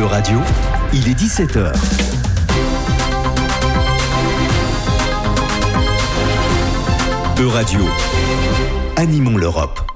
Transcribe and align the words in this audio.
E-Radio, 0.00 0.40
il 0.94 1.08
est 1.10 1.14
17h. 1.14 1.74
E-Radio, 7.38 7.80
animons 8.96 9.36
l'Europe. 9.36 9.89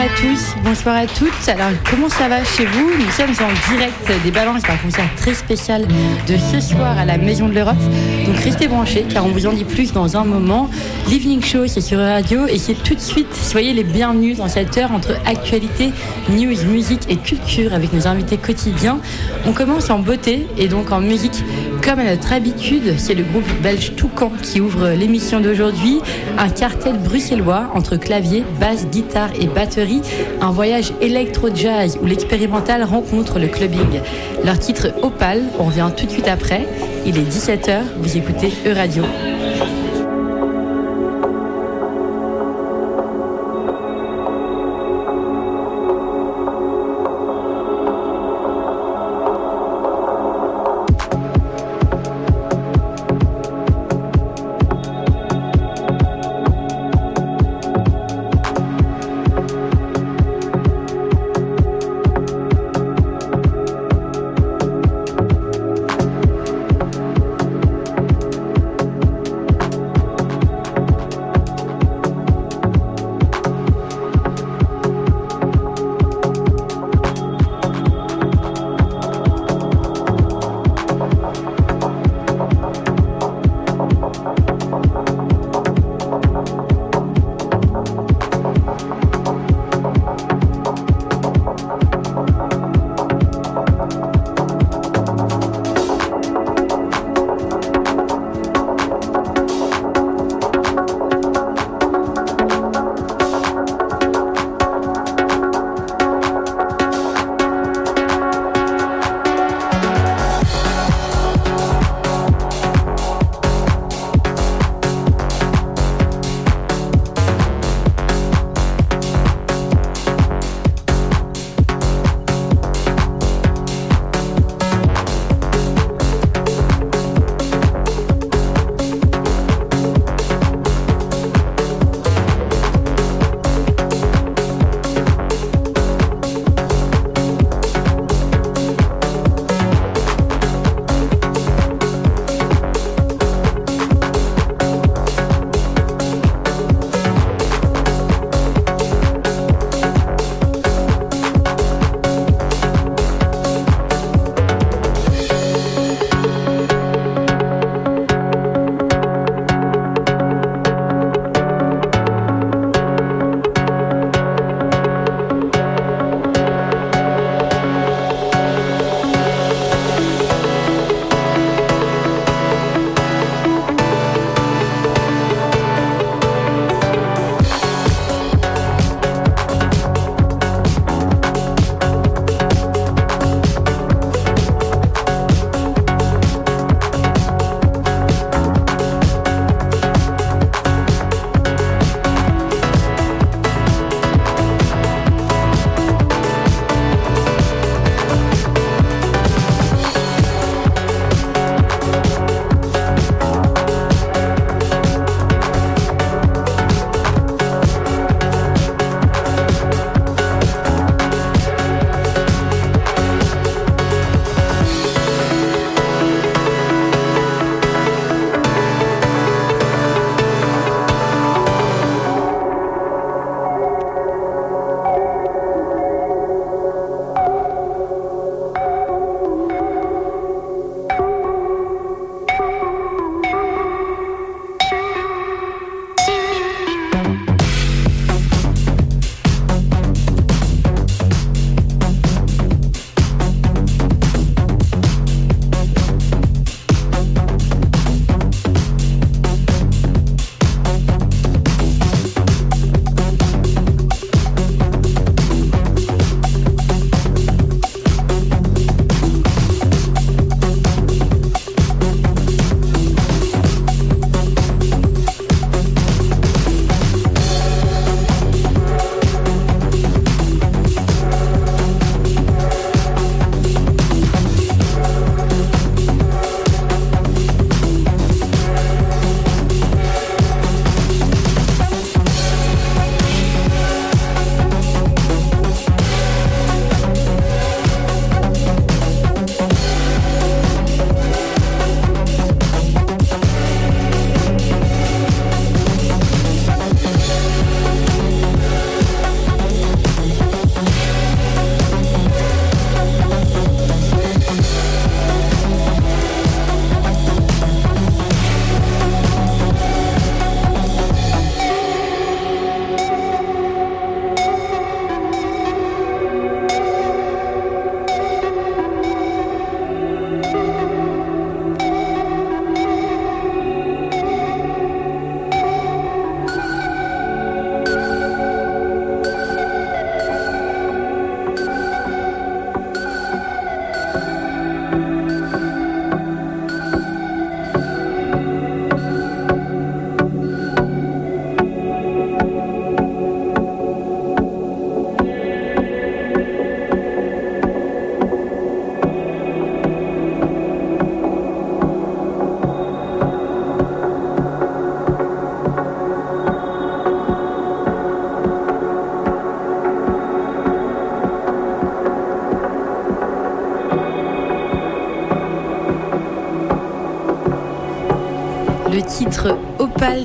À 0.00 0.08
tous, 0.08 0.54
bonsoir 0.64 0.96
à 0.96 1.06
toutes. 1.06 1.48
Alors, 1.48 1.72
comment 1.90 2.08
ça 2.08 2.26
va 2.26 2.42
chez 2.42 2.64
vous? 2.64 2.90
Nous 2.98 3.10
sommes 3.10 3.46
en 3.46 3.70
direct 3.70 4.24
des 4.24 4.30
balances 4.30 4.62
d'un 4.62 4.76
concert 4.76 5.04
très 5.16 5.34
spécial 5.34 5.86
de 6.26 6.36
ce 6.50 6.58
soir 6.58 6.96
à 6.96 7.04
la 7.04 7.18
Maison 7.18 7.48
de 7.48 7.54
l'Europe. 7.54 7.76
Donc, 8.24 8.36
restez 8.36 8.66
branchés 8.66 9.04
car 9.10 9.26
on 9.26 9.28
vous 9.28 9.46
en 9.46 9.52
dit 9.52 9.64
plus 9.64 9.92
dans 9.92 10.16
un 10.16 10.24
moment. 10.24 10.70
L'Evening 11.10 11.42
Show, 11.42 11.66
c'est 11.66 11.82
sur 11.82 11.98
radio 11.98 12.46
et 12.46 12.56
c'est 12.56 12.82
tout 12.82 12.94
de 12.94 13.00
suite. 13.00 13.34
Soyez 13.34 13.74
les 13.74 13.84
bienvenus 13.84 14.38
dans 14.38 14.48
cette 14.48 14.74
heure 14.78 14.92
entre 14.92 15.10
actualité, 15.26 15.92
news, 16.30 16.64
musique 16.64 17.02
et 17.10 17.16
culture 17.16 17.74
avec 17.74 17.92
nos 17.92 18.06
invités 18.06 18.38
quotidiens. 18.38 19.00
On 19.44 19.52
commence 19.52 19.90
en 19.90 19.98
beauté 19.98 20.46
et 20.56 20.68
donc 20.68 20.92
en 20.92 21.00
musique. 21.00 21.44
Comme 21.90 21.98
à 21.98 22.04
notre 22.04 22.32
habitude, 22.32 22.94
c'est 22.98 23.14
le 23.14 23.24
groupe 23.24 23.50
belge 23.64 23.96
Toucan 23.96 24.30
qui 24.44 24.60
ouvre 24.60 24.90
l'émission 24.90 25.40
d'aujourd'hui. 25.40 25.98
Un 26.38 26.48
cartel 26.48 26.96
bruxellois 26.98 27.68
entre 27.74 27.96
clavier, 27.96 28.44
basse, 28.60 28.86
guitare 28.86 29.30
et 29.40 29.48
batterie. 29.48 30.00
Un 30.40 30.52
voyage 30.52 30.92
électro-jazz 31.00 31.98
où 32.00 32.06
l'expérimental 32.06 32.84
rencontre 32.84 33.40
le 33.40 33.48
clubbing. 33.48 34.02
Leur 34.44 34.60
titre 34.60 34.92
Opal, 35.02 35.42
on 35.58 35.64
revient 35.64 35.90
tout 35.96 36.06
de 36.06 36.12
suite 36.12 36.28
après. 36.28 36.64
Il 37.06 37.18
est 37.18 37.28
17h, 37.28 37.80
vous 37.98 38.16
écoutez 38.16 38.52
E-Radio. 38.64 39.02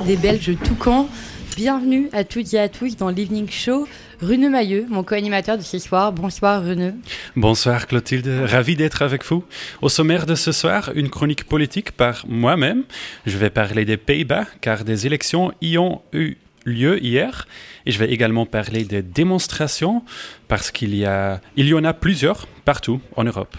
Des 0.05 0.17
Belges 0.17 0.55
Toucan. 0.63 1.09
Bienvenue 1.55 2.09
à 2.13 2.23
toutes 2.23 2.53
et 2.53 2.59
à 2.59 2.69
tous 2.69 2.95
dans 2.95 3.09
l'Evening 3.09 3.49
Show. 3.49 3.87
Rune 4.21 4.49
Mailleux, 4.49 4.85
mon 4.87 5.03
co-animateur 5.03 5.57
de 5.57 5.63
ce 5.63 5.79
soir. 5.79 6.13
Bonsoir 6.13 6.63
Rune. 6.63 6.97
Bonsoir 7.35 7.87
Clotilde, 7.87 8.27
ravi 8.45 8.75
d'être 8.75 9.01
avec 9.01 9.25
vous. 9.25 9.43
Au 9.81 9.89
sommaire 9.89 10.27
de 10.27 10.35
ce 10.35 10.51
soir, 10.51 10.91
une 10.93 11.09
chronique 11.09 11.45
politique 11.45 11.91
par 11.91 12.23
moi-même. 12.27 12.83
Je 13.25 13.37
vais 13.37 13.49
parler 13.49 13.83
des 13.83 13.97
Pays-Bas 13.97 14.45
car 14.61 14.83
des 14.83 15.07
élections 15.07 15.51
y 15.59 15.79
ont 15.79 16.03
eu 16.13 16.35
lieu 16.65 17.03
hier. 17.03 17.47
Et 17.87 17.91
je 17.91 17.97
vais 17.97 18.11
également 18.11 18.45
parler 18.45 18.83
des 18.83 19.01
démonstrations 19.01 20.03
parce 20.47 20.69
qu'il 20.69 20.93
y, 20.93 21.05
a, 21.05 21.41
y 21.57 21.73
en 21.73 21.83
a 21.83 21.93
plusieurs 21.93 22.47
partout 22.63 23.01
en 23.15 23.23
Europe. 23.23 23.57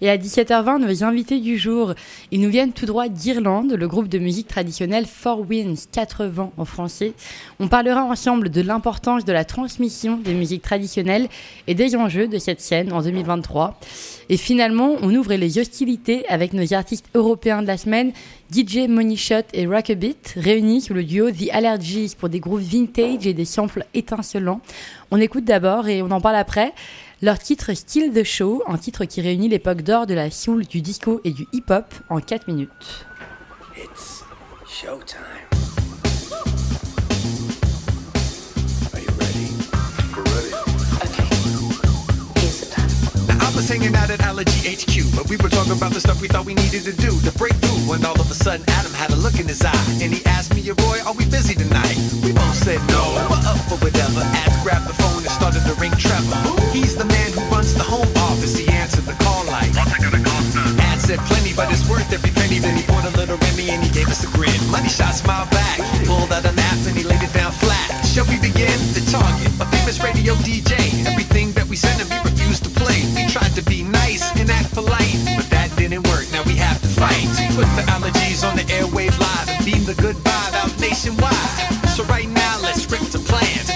Et 0.00 0.08
à 0.08 0.16
17h20, 0.16 0.78
nos 0.78 1.02
invités 1.02 1.40
du 1.40 1.58
jour, 1.58 1.94
ils 2.30 2.40
nous 2.40 2.50
viennent 2.50 2.72
tout 2.72 2.86
droit 2.86 3.08
d'Irlande, 3.08 3.72
le 3.72 3.88
groupe 3.88 4.08
de 4.08 4.18
musique 4.18 4.46
traditionnelle 4.46 5.06
Four 5.06 5.44
Winds, 5.48 5.88
80 5.90 6.52
en 6.56 6.64
français. 6.64 7.14
On 7.58 7.66
parlera 7.66 8.04
ensemble 8.04 8.48
de 8.48 8.60
l'importance 8.60 9.24
de 9.24 9.32
la 9.32 9.44
transmission 9.44 10.16
des 10.16 10.34
musiques 10.34 10.62
traditionnelles 10.62 11.28
et 11.66 11.74
des 11.74 11.96
enjeux 11.96 12.28
de 12.28 12.38
cette 12.38 12.60
scène 12.60 12.92
en 12.92 13.02
2023. 13.02 13.78
Et 14.28 14.36
finalement, 14.36 14.94
on 15.02 15.12
ouvre 15.14 15.34
les 15.34 15.58
hostilités 15.58 16.28
avec 16.28 16.52
nos 16.52 16.74
artistes 16.74 17.06
européens 17.14 17.62
de 17.62 17.66
la 17.66 17.76
semaine, 17.76 18.12
DJ 18.52 18.86
Money 18.88 19.16
Shot 19.16 19.42
et 19.52 19.66
Rockabit, 19.66 20.16
réunis 20.36 20.82
sous 20.82 20.94
le 20.94 21.02
duo 21.02 21.30
The 21.30 21.50
Allergies 21.50 22.14
pour 22.16 22.28
des 22.28 22.38
groupes 22.38 22.60
vintage 22.60 23.26
et 23.26 23.34
des 23.34 23.44
samples 23.44 23.84
étincelants. 23.94 24.60
On 25.10 25.20
écoute 25.20 25.44
d'abord 25.44 25.88
et 25.88 26.02
on 26.02 26.10
en 26.10 26.20
parle 26.20 26.36
après. 26.36 26.72
Leur 27.20 27.40
titre 27.40 27.74
Still 27.74 28.12
the 28.12 28.22
Show, 28.22 28.62
un 28.68 28.78
titre 28.78 29.04
qui 29.04 29.20
réunit 29.20 29.48
l'époque 29.48 29.82
d'or 29.82 30.06
de 30.06 30.14
la 30.14 30.30
soul, 30.30 30.64
du 30.64 30.80
disco 30.80 31.20
et 31.24 31.32
du 31.32 31.48
hip-hop 31.52 31.92
en 32.10 32.20
4 32.20 32.46
minutes. 32.46 33.06
It's 33.76 34.22
showtime. 34.64 35.47
Was 43.58 43.68
hanging 43.68 43.90
out 43.98 44.08
at 44.08 44.22
Allergy 44.22 44.70
HQ, 44.70 45.10
but 45.18 45.26
we 45.26 45.34
were 45.42 45.50
talking 45.50 45.74
about 45.74 45.90
the 45.90 45.98
stuff 45.98 46.22
we 46.22 46.30
thought 46.30 46.46
we 46.46 46.54
needed 46.54 46.86
to 46.86 46.94
do 46.94 47.10
to 47.26 47.32
break 47.34 47.58
through. 47.58 47.90
When 47.90 48.06
all 48.06 48.14
of 48.14 48.30
a 48.30 48.38
sudden 48.38 48.62
Adam 48.78 48.94
had 48.94 49.10
a 49.10 49.18
look 49.18 49.34
in 49.42 49.50
his 49.50 49.66
eye, 49.66 49.74
and 49.98 50.14
he 50.14 50.22
asked 50.30 50.54
me, 50.54 50.62
Roy, 50.86 51.02
are 51.02 51.16
we 51.18 51.26
busy 51.26 51.58
tonight? 51.58 51.98
We 52.22 52.30
both 52.30 52.54
said 52.54 52.78
no, 52.94 53.18
we're 53.26 53.42
up 53.50 53.58
for 53.66 53.74
whatever. 53.82 54.22
Ad 54.46 54.54
grabbed 54.62 54.86
the 54.86 54.94
phone 54.94 55.26
and 55.26 55.34
started 55.34 55.66
to 55.66 55.74
ring 55.82 55.90
Trevor. 55.98 56.38
He's 56.70 56.94
the 56.94 57.10
man 57.10 57.34
who 57.34 57.42
runs 57.50 57.74
the 57.74 57.82
home 57.82 58.06
office. 58.30 58.54
He 58.54 58.70
answered 58.70 59.10
the 59.10 59.18
call 59.26 59.42
like, 59.50 59.74
What's 59.74 59.90
it 59.90 60.06
gonna 60.06 60.22
cost 60.22 60.54
us? 60.54 60.78
Ad 60.78 60.98
said 61.02 61.18
plenty, 61.26 61.50
but 61.50 61.66
it's 61.74 61.82
worth 61.90 62.06
every 62.14 62.30
penny. 62.30 62.62
Then 62.62 62.78
he 62.78 62.86
poured 62.86 63.10
a 63.10 63.14
little 63.18 63.42
Remy 63.42 63.74
and 63.74 63.82
he 63.82 63.90
gave 63.90 64.06
us 64.06 64.22
a 64.22 64.30
grin. 64.38 64.54
Money 64.70 64.88
shot 64.88 65.18
smiled 65.18 65.50
back, 65.50 65.82
he 65.98 66.06
pulled 66.06 66.30
out 66.30 66.46
a 66.46 66.54
nap 66.54 66.78
and 66.86 66.94
he 66.94 67.02
laid 67.02 67.26
it 67.26 67.34
down 67.34 67.50
flat. 67.50 68.06
Shall 68.06 68.28
we 68.30 68.38
begin? 68.38 68.78
The 68.94 69.02
target, 69.10 69.50
a 69.58 69.66
famous 69.74 69.98
radio 69.98 70.38
DJ. 70.46 70.78
Everything 71.10 71.50
that 71.58 71.66
we 71.66 71.74
sent 71.74 71.98
him, 71.98 72.06
he 72.06 72.27
polite, 74.80 75.18
but 75.36 75.50
that 75.50 75.70
didn't 75.76 76.06
work. 76.06 76.26
Now 76.30 76.42
we 76.44 76.54
have 76.54 76.80
to 76.80 76.88
fight. 76.88 77.26
Put 77.56 77.66
the 77.74 77.84
allergies 77.90 78.48
on 78.48 78.56
the 78.56 78.62
airwave 78.70 79.18
live 79.18 79.48
and 79.48 79.64
beam 79.64 79.84
the 79.84 79.94
good 79.94 80.16
vibe 80.16 80.54
out 80.54 80.72
nationwide. 80.78 81.88
So 81.96 82.04
right 82.04 82.28
now, 82.28 82.60
let's 82.62 82.86
rip 82.90 83.02
the 83.10 83.18
plan 83.18 83.67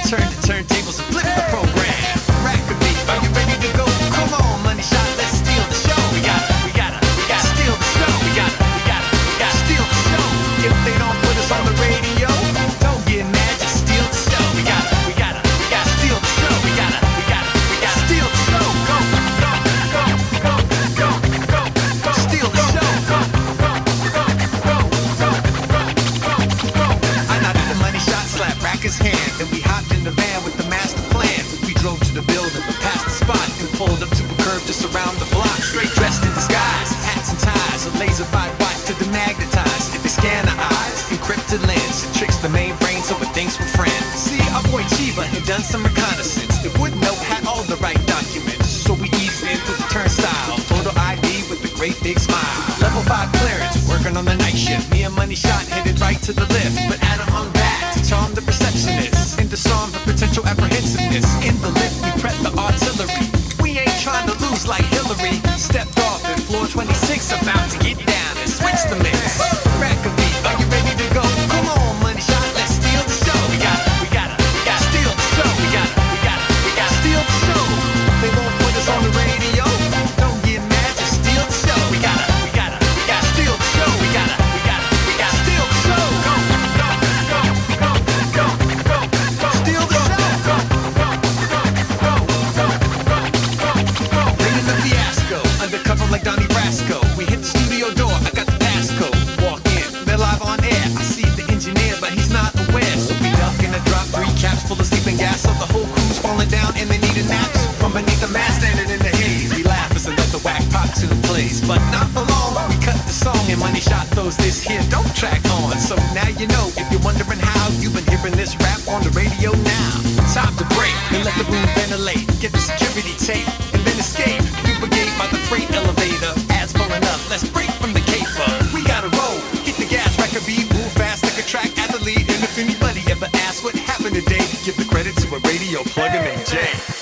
radio 135.73 135.83
plug 135.91 136.14
and 136.14 136.47
Jay. 136.47 137.01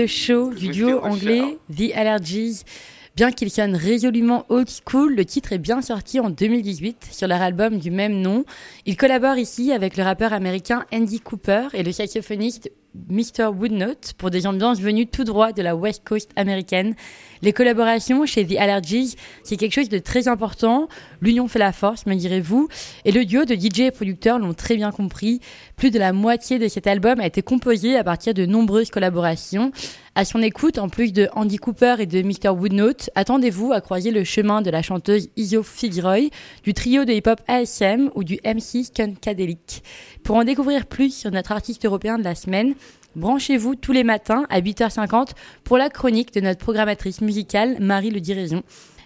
The 0.00 0.06
Show 0.06 0.50
du 0.50 0.68
duo 0.68 1.04
anglais 1.04 1.58
The 1.74 1.92
Allergies. 1.94 2.64
Bien 3.16 3.32
qu'il 3.32 3.50
sonne 3.50 3.74
résolument 3.74 4.46
old 4.48 4.68
school, 4.68 5.14
le 5.14 5.24
titre 5.24 5.52
est 5.52 5.58
bien 5.58 5.82
sorti 5.82 6.20
en 6.20 6.30
2018 6.30 7.08
sur 7.10 7.26
leur 7.26 7.42
album 7.42 7.78
du 7.78 7.90
même 7.90 8.20
nom. 8.20 8.44
Il 8.86 8.96
collabore 8.96 9.36
ici 9.36 9.72
avec 9.72 9.96
le 9.96 10.04
rappeur 10.04 10.32
américain 10.32 10.84
Andy 10.92 11.20
Cooper 11.20 11.68
et 11.74 11.82
le 11.82 11.90
saxophoniste 11.90 12.70
Mr. 13.08 13.46
Woodnote 13.56 14.14
pour 14.18 14.30
des 14.30 14.46
ambiances 14.46 14.80
venues 14.80 15.06
tout 15.06 15.24
droit 15.24 15.52
de 15.52 15.62
la 15.62 15.76
West 15.76 16.02
Coast 16.04 16.30
américaine. 16.36 16.94
Les 17.42 17.52
collaborations 17.52 18.26
chez 18.26 18.46
The 18.46 18.56
Allergies, 18.58 19.16
c'est 19.44 19.56
quelque 19.56 19.74
chose 19.74 19.88
de 19.88 19.98
très 19.98 20.28
important. 20.28 20.88
L'union 21.20 21.46
fait 21.46 21.58
la 21.58 21.72
force, 21.72 22.06
me 22.06 22.14
direz-vous. 22.14 22.68
Et 23.04 23.12
le 23.12 23.24
duo 23.24 23.44
de 23.44 23.54
DJ 23.54 23.80
et 23.80 23.90
producteurs 23.90 24.38
l'ont 24.38 24.54
très 24.54 24.76
bien 24.76 24.90
compris. 24.90 25.40
Plus 25.76 25.90
de 25.90 25.98
la 25.98 26.12
moitié 26.12 26.58
de 26.58 26.68
cet 26.68 26.86
album 26.86 27.20
a 27.20 27.26
été 27.26 27.42
composé 27.42 27.96
à 27.96 28.04
partir 28.04 28.34
de 28.34 28.44
nombreuses 28.44 28.90
collaborations. 28.90 29.72
À 30.20 30.26
son 30.26 30.42
écoute, 30.42 30.76
en 30.76 30.90
plus 30.90 31.14
de 31.14 31.30
Andy 31.32 31.56
Cooper 31.56 31.94
et 31.98 32.04
de 32.04 32.20
Mr. 32.20 32.50
Woodnote, 32.50 33.08
attendez-vous 33.14 33.72
à 33.72 33.80
croiser 33.80 34.10
le 34.10 34.22
chemin 34.22 34.60
de 34.60 34.68
la 34.68 34.82
chanteuse 34.82 35.30
Isio 35.38 35.62
Fitzroy, 35.62 36.28
du 36.62 36.74
trio 36.74 37.06
de 37.06 37.12
hip-hop 37.14 37.40
ASM 37.48 38.10
ou 38.14 38.22
du 38.22 38.38
MC 38.44 38.84
Skunkadelic. 38.84 39.82
Pour 40.22 40.36
en 40.36 40.44
découvrir 40.44 40.84
plus 40.84 41.16
sur 41.16 41.30
notre 41.30 41.52
artiste 41.52 41.86
européen 41.86 42.18
de 42.18 42.24
la 42.24 42.34
semaine, 42.34 42.74
branchez-vous 43.16 43.76
tous 43.76 43.92
les 43.92 44.04
matins 44.04 44.44
à 44.50 44.60
8h50 44.60 45.28
pour 45.64 45.78
la 45.78 45.88
chronique 45.88 46.34
de 46.34 46.42
notre 46.42 46.60
programmatrice 46.60 47.22
musicale 47.22 47.78
Marie 47.80 48.10
Le 48.10 48.20
Diraison. 48.20 48.62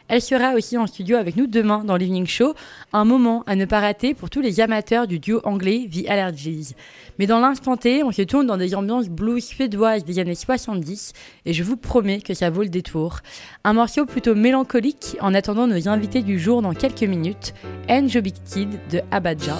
Elle 0.09 0.21
sera 0.21 0.53
aussi 0.53 0.77
en 0.77 0.87
studio 0.87 1.17
avec 1.17 1.37
nous 1.37 1.47
demain 1.47 1.83
dans 1.83 1.97
l'Evening 1.97 2.27
Show, 2.27 2.55
un 2.93 3.05
moment 3.05 3.43
à 3.47 3.57
ne 3.57 3.65
pas 3.65 3.81
rater 3.81 4.13
pour 4.13 4.29
tous 4.29 4.43
les 4.43 4.61
amateurs 4.61 5.07
du 5.07 5.19
duo 5.19 5.41
anglais 5.45 5.89
The 5.91 6.09
Allergies. 6.09 6.75
Mais 7.19 7.27
dans 7.27 7.41
l'instant 7.41 7.79
T, 7.79 8.05
on 8.05 8.13
se 8.13 8.23
tourne 8.23 8.47
dans 8.47 8.59
des 8.59 8.75
ambiances 8.75 9.09
blues 9.09 9.43
suédoises 9.43 10.05
des 10.05 10.19
années 10.19 10.35
70 10.35 11.15
et 11.47 11.53
je 11.55 11.63
vous 11.63 11.79
promets 11.79 12.21
que 12.21 12.35
ça 12.35 12.51
vaut 12.51 12.63
le 12.63 12.69
détour. 12.69 13.21
Un 13.65 13.73
morceau 13.73 14.05
plutôt 14.05 14.35
mélancolique 14.35 15.17
en 15.21 15.33
attendant 15.33 15.67
nos 15.67 15.89
invités 15.89 16.23
du 16.23 16.39
jour 16.39 16.61
dans 16.61 16.75
quelques 16.75 17.03
minutes, 17.03 17.55
Big 17.89 18.35
Kid 18.45 18.79
de 18.91 19.01
Abadja. 19.11 19.59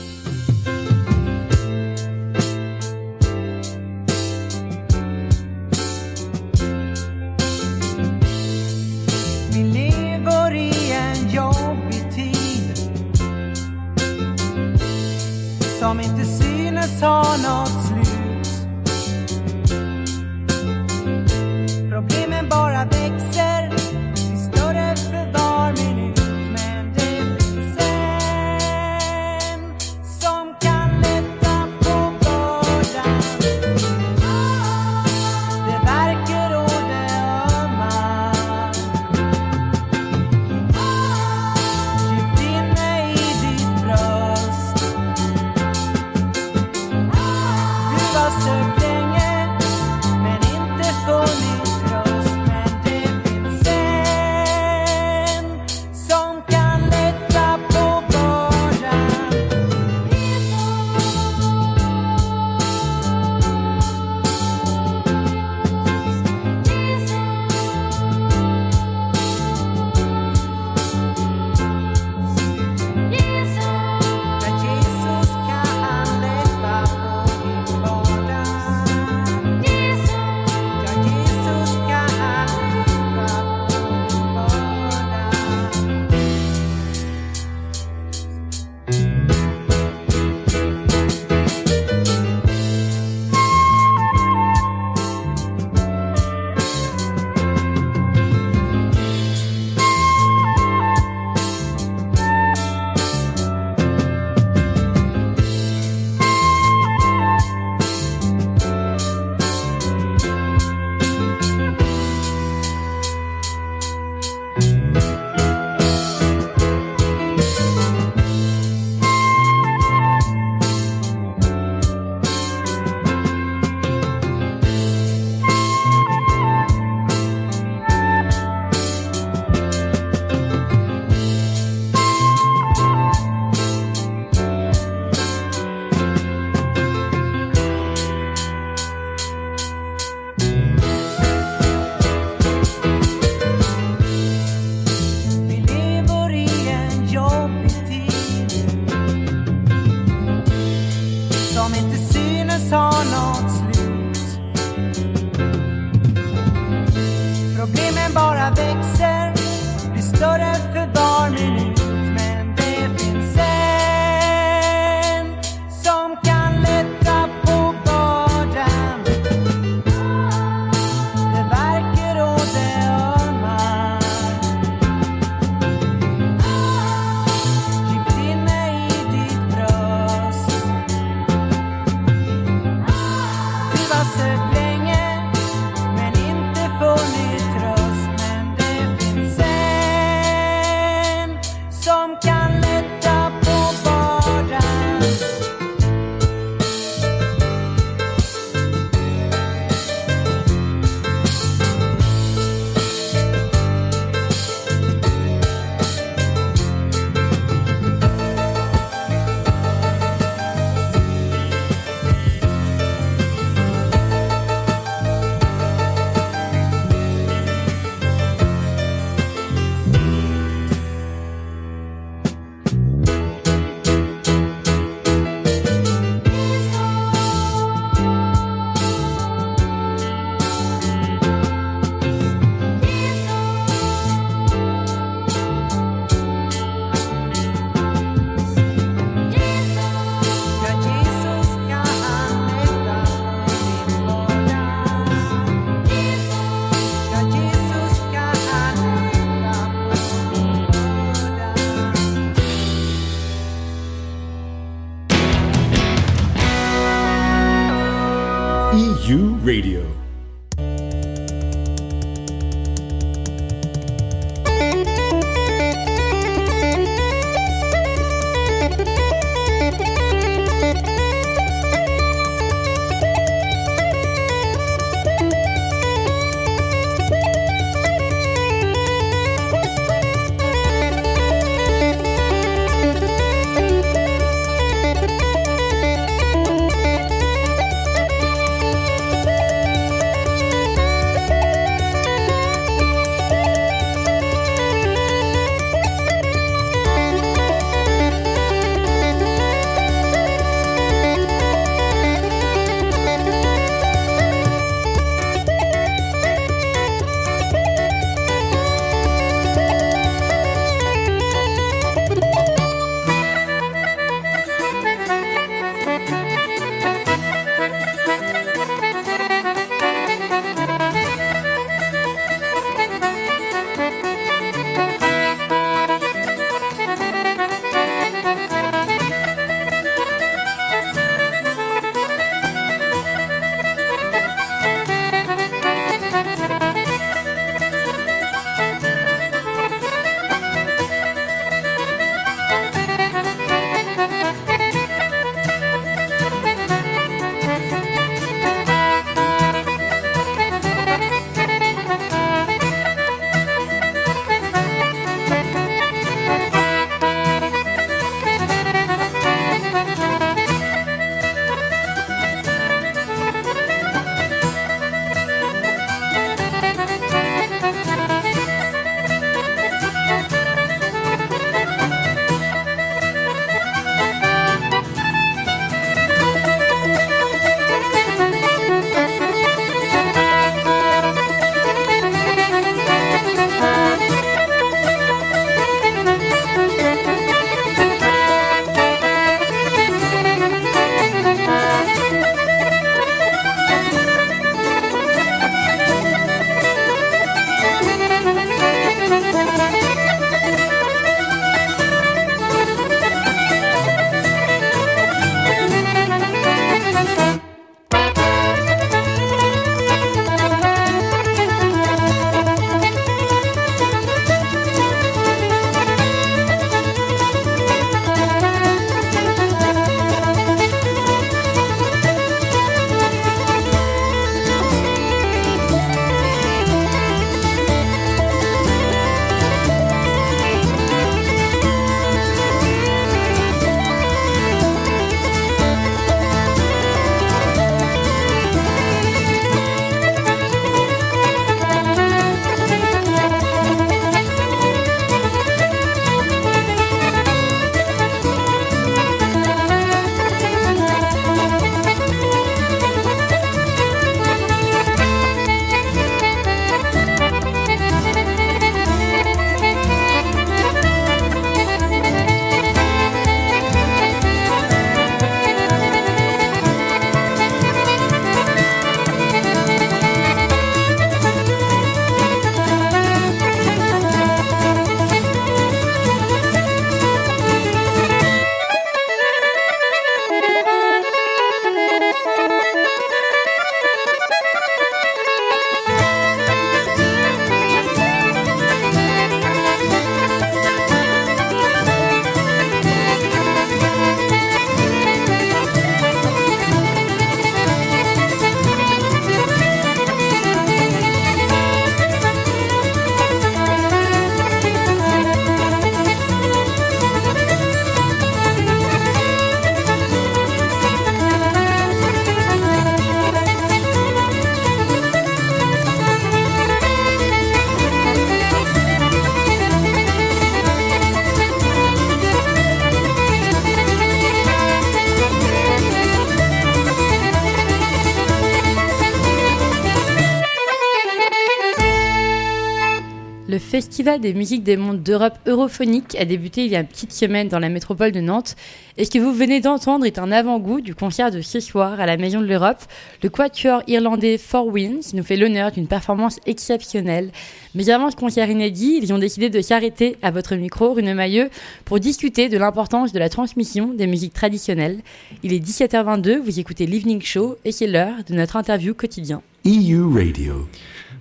Festival 533.71 534.21
des 534.21 534.35
musiques 534.35 534.63
des 534.63 534.77
mondes 534.77 535.03
d'Europe 535.03 535.39
europhonique 535.47 536.15
a 536.17 536.25
débuté 536.25 536.65
il 536.65 536.71
y 536.71 536.77
a 536.77 536.81
une 536.81 536.87
petite 536.87 537.13
semaine 537.13 537.49
dans 537.49 537.59
la 537.59 537.69
métropole 537.69 538.13
de 538.13 538.21
Nantes. 538.21 538.55
Et 538.99 539.05
ce 539.05 539.11
que 539.11 539.19
vous 539.19 539.33
venez 539.33 539.61
d'entendre 539.61 540.07
est 540.07 540.19
un 540.19 540.31
avant-goût 540.31 540.81
du 540.81 540.95
concert 540.95 541.33
de 541.33 541.41
ce 541.41 541.59
soir 541.59 541.99
à 541.99 542.07
la 542.07 542.17
Maison 542.17 542.41
de 542.41 542.47
l'Europe. 542.47 542.83
Le 543.23 543.31
quatuor 543.31 543.83
irlandais 543.89 544.39
Four 544.39 544.69
Winds 544.69 545.15
nous 545.15 545.25
fait 545.25 545.37
l'honneur 545.37 545.73
d'une 545.73 545.89
performance 545.89 546.39
exceptionnelle. 546.47 547.33
Mais 547.75 547.91
avant 547.91 548.11
ce 548.11 548.17
concert 548.17 548.49
inédit, 548.49 549.01
ils 549.03 549.13
ont 549.13 549.19
décidé 549.19 549.51
de 549.51 549.61
s'arrêter 549.61 550.19
à 550.23 550.31
votre 550.31 550.55
micro, 550.55 550.93
Rune 550.93 551.13
Mailleux, 551.15 551.51
pour 551.85 551.99
discuter 551.99 552.49
de 552.49 552.59
l'importance 552.59 553.13
de 553.13 553.19
la 553.19 553.29
transmission 553.29 553.93
des 553.93 554.07
musiques 554.07 554.35
traditionnelles. 554.35 555.01
Il 555.43 555.53
est 555.53 555.65
17h22, 555.65 556.39
vous 556.39 556.61
écoutez 556.61 556.87
l'Evening 556.87 557.23
Show 557.23 557.57
et 557.65 557.73
c'est 557.73 557.89
l'heure 557.89 558.23
de 558.29 558.35
notre 558.35 558.57
interview 558.57 558.95
quotidien. 558.95 559.43
EU 559.65 560.05
Radio. 560.15 560.69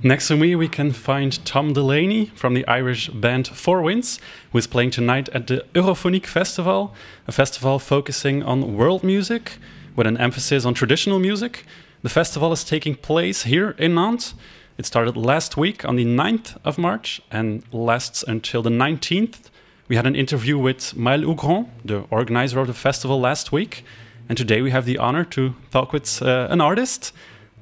Next 0.05 0.27
to 0.27 0.35
me, 0.35 0.53
we 0.53 0.67
can 0.67 0.91
find 0.91 1.45
Tom 1.45 1.71
Delaney 1.71 2.25
from 2.35 2.55
the 2.55 2.67
Irish 2.67 3.07
band 3.07 3.47
Four 3.47 3.81
Winds, 3.81 4.19
who 4.51 4.57
is 4.57 4.67
playing 4.67 4.91
tonight 4.91 5.29
at 5.29 5.47
the 5.47 5.65
Europhonique 5.73 6.25
Festival, 6.25 6.93
a 7.25 7.31
festival 7.31 7.79
focusing 7.79 8.43
on 8.43 8.75
world 8.75 9.01
music 9.01 9.59
with 9.95 10.05
an 10.05 10.17
emphasis 10.17 10.65
on 10.65 10.73
traditional 10.73 11.19
music. 11.19 11.63
The 12.01 12.09
festival 12.09 12.51
is 12.51 12.65
taking 12.65 12.95
place 12.95 13.43
here 13.43 13.75
in 13.77 13.95
Nantes. 13.95 14.33
It 14.77 14.85
started 14.85 15.15
last 15.15 15.55
week 15.55 15.85
on 15.85 15.95
the 15.95 16.03
9th 16.03 16.57
of 16.65 16.77
March 16.77 17.21
and 17.31 17.63
lasts 17.71 18.25
until 18.27 18.61
the 18.61 18.69
19th. 18.69 19.49
We 19.87 19.95
had 19.95 20.05
an 20.05 20.17
interview 20.17 20.57
with 20.57 20.95
Maël 20.95 21.23
Hougrand, 21.23 21.69
the 21.85 21.99
organizer 22.09 22.59
of 22.59 22.67
the 22.67 22.73
festival, 22.73 23.21
last 23.21 23.53
week. 23.53 23.85
And 24.27 24.37
today 24.37 24.61
we 24.61 24.71
have 24.71 24.83
the 24.83 24.97
honor 24.97 25.23
to 25.25 25.55
talk 25.71 25.93
with 25.93 26.21
uh, 26.21 26.47
an 26.49 26.59
artist. 26.59 27.13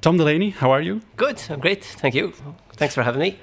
Tom 0.02 0.16
Delaney, 0.16 0.50
how 0.50 0.72
are 0.72 0.80
you? 0.80 1.00
Good, 1.16 1.40
I'm 1.48 1.60
great. 1.60 1.84
Thank 1.84 2.16
you. 2.16 2.32
Thanks 2.74 2.92
for 2.92 3.04
having 3.04 3.20
me. 3.20 3.38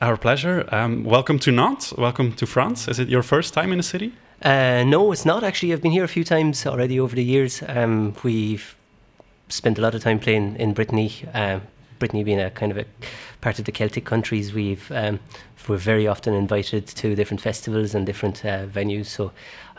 Our 0.00 0.16
pleasure. 0.16 0.68
Um, 0.70 1.02
welcome 1.02 1.40
to 1.40 1.50
Nantes. 1.50 1.92
Welcome 1.94 2.34
to 2.34 2.46
France. 2.46 2.86
Is 2.86 3.00
it 3.00 3.08
your 3.08 3.24
first 3.24 3.52
time 3.52 3.72
in 3.72 3.78
the 3.78 3.82
city? 3.82 4.12
Uh, 4.40 4.84
no, 4.86 5.10
it's 5.10 5.24
not 5.24 5.42
actually. 5.42 5.72
I've 5.72 5.82
been 5.82 5.90
here 5.90 6.04
a 6.04 6.08
few 6.08 6.22
times 6.22 6.64
already 6.66 7.00
over 7.00 7.16
the 7.16 7.24
years. 7.24 7.64
Um, 7.66 8.14
we've 8.22 8.76
spent 9.48 9.76
a 9.76 9.80
lot 9.80 9.96
of 9.96 10.04
time 10.04 10.20
playing 10.20 10.54
in 10.54 10.72
Brittany. 10.72 11.12
Um, 11.34 11.62
Brittany 11.98 12.22
being 12.22 12.40
a 12.40 12.50
kind 12.50 12.70
of 12.70 12.78
a 12.78 12.84
part 13.40 13.58
of 13.58 13.64
the 13.64 13.72
Celtic 13.72 14.04
countries, 14.04 14.52
we've 14.52 14.90
um, 14.92 15.18
we're 15.68 15.76
very 15.76 16.06
often 16.06 16.34
invited 16.34 16.86
to 16.86 17.14
different 17.16 17.40
festivals 17.40 17.94
and 17.94 18.06
different 18.06 18.44
uh, 18.44 18.66
venues. 18.66 19.06
So 19.06 19.32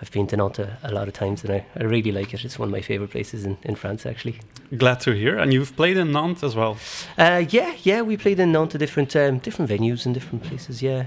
I've 0.03 0.11
been 0.11 0.27
to 0.27 0.35
Nantes 0.35 0.67
a, 0.83 0.91
lot 0.91 1.07
of 1.07 1.13
times, 1.13 1.45
and 1.45 1.53
I, 1.53 1.65
I 1.79 1.83
really 1.83 2.11
like 2.11 2.33
it. 2.33 2.43
It's 2.43 2.59
one 2.59 2.67
of 2.67 2.73
my 2.73 2.81
favorite 2.81 3.11
places 3.11 3.45
in, 3.45 3.57
in 3.63 3.75
France, 3.75 4.05
actually. 4.05 4.37
Glad 4.75 4.99
to 4.99 5.11
hear. 5.13 5.37
And 5.37 5.53
you've 5.53 5.77
played 5.77 5.95
in 5.95 6.11
Nantes 6.11 6.43
as 6.43 6.57
well. 6.57 6.75
Uh, 7.17 7.45
yeah, 7.47 7.73
yeah, 7.83 8.01
we 8.01 8.17
played 8.17 8.37
in 8.37 8.51
Nantes, 8.51 8.77
different 8.77 9.15
um, 9.15 9.37
different 9.39 9.71
venues 9.71 10.05
and 10.05 10.13
different 10.13 10.43
places. 10.43 10.81
Yeah. 10.81 11.05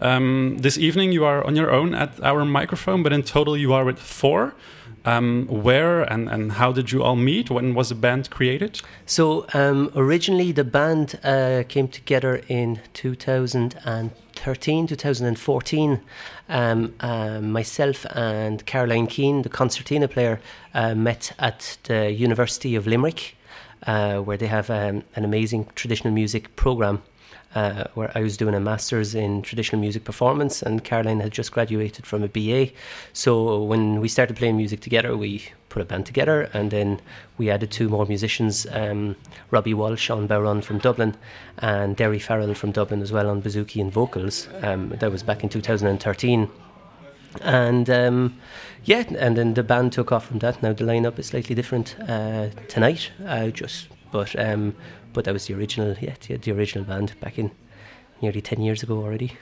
Um, 0.00 0.58
this 0.58 0.76
evening 0.76 1.12
you 1.12 1.24
are 1.24 1.46
on 1.46 1.54
your 1.54 1.70
own 1.70 1.94
at 1.94 2.20
our 2.24 2.44
microphone, 2.44 3.04
but 3.04 3.12
in 3.12 3.22
total 3.22 3.56
you 3.56 3.72
are 3.72 3.84
with 3.84 4.00
four. 4.00 4.56
Um, 5.04 5.46
where 5.46 6.02
and, 6.02 6.28
and 6.28 6.50
how 6.50 6.72
did 6.72 6.90
you 6.90 7.04
all 7.04 7.14
meet? 7.14 7.50
When 7.50 7.72
was 7.72 7.90
the 7.90 7.94
band 7.94 8.30
created? 8.30 8.80
So 9.04 9.46
um, 9.54 9.92
originally 9.94 10.50
the 10.50 10.64
band 10.64 11.20
uh, 11.22 11.62
came 11.68 11.86
together 11.86 12.42
in 12.48 12.80
2013, 14.36 14.86
2014. 14.86 16.00
Um, 16.48 16.94
uh, 17.00 17.40
myself 17.40 18.06
and 18.10 18.64
Caroline 18.66 19.06
Keane, 19.06 19.42
the 19.42 19.48
concertina 19.48 20.06
player, 20.06 20.40
uh, 20.74 20.94
met 20.94 21.32
at 21.38 21.78
the 21.84 22.12
University 22.12 22.76
of 22.76 22.86
Limerick, 22.86 23.36
uh, 23.86 24.18
where 24.18 24.36
they 24.36 24.46
have 24.46 24.70
um, 24.70 25.02
an 25.16 25.24
amazing 25.24 25.68
traditional 25.74 26.12
music 26.12 26.54
program. 26.56 27.02
Uh, 27.54 27.84
where 27.94 28.12
I 28.14 28.20
was 28.20 28.36
doing 28.36 28.54
a 28.54 28.60
master's 28.60 29.14
in 29.14 29.40
traditional 29.40 29.80
music 29.80 30.04
performance, 30.04 30.62
and 30.62 30.84
Caroline 30.84 31.20
had 31.20 31.32
just 31.32 31.52
graduated 31.52 32.04
from 32.04 32.22
a 32.22 32.28
BA. 32.28 32.70
So 33.14 33.62
when 33.62 34.00
we 34.02 34.08
started 34.08 34.36
playing 34.36 34.58
music 34.58 34.80
together, 34.80 35.16
we 35.16 35.42
put 35.76 35.82
a 35.82 35.84
band 35.84 36.06
together, 36.06 36.48
and 36.54 36.70
then 36.70 36.98
we 37.36 37.50
added 37.50 37.70
two 37.70 37.86
more 37.90 38.06
musicians 38.06 38.66
um, 38.70 39.14
Robbie 39.50 39.74
Walsh 39.74 40.08
on 40.08 40.26
bodhrán 40.26 40.64
from 40.64 40.78
Dublin, 40.78 41.14
and 41.58 41.94
Derry 41.94 42.18
Farrell 42.18 42.54
from 42.54 42.72
Dublin 42.72 43.02
as 43.02 43.12
well 43.12 43.28
on 43.28 43.42
bouzouki 43.42 43.82
and 43.82 43.92
vocals. 43.92 44.48
Um, 44.62 44.88
that 44.88 45.12
was 45.12 45.22
back 45.22 45.42
in 45.42 45.50
2013. 45.50 46.48
And 47.42 47.90
um, 47.90 48.40
yeah, 48.84 49.04
and 49.18 49.36
then 49.36 49.52
the 49.52 49.62
band 49.62 49.92
took 49.92 50.12
off 50.12 50.28
from 50.28 50.38
that. 50.38 50.62
Now 50.62 50.72
the 50.72 50.84
lineup 50.84 51.18
is 51.18 51.26
slightly 51.26 51.54
different 51.54 51.94
uh, 52.08 52.48
tonight, 52.68 53.10
uh, 53.26 53.48
just 53.48 53.88
but 54.10 54.34
um, 54.38 54.74
but 55.12 55.26
that 55.26 55.34
was 55.34 55.44
the 55.46 55.54
original, 55.54 55.94
yeah, 56.00 56.14
the, 56.26 56.38
the 56.38 56.52
original 56.52 56.86
band 56.86 57.20
back 57.20 57.38
in 57.38 57.50
nearly 58.22 58.40
10 58.40 58.62
years 58.62 58.82
ago 58.82 58.96
already. 58.96 59.36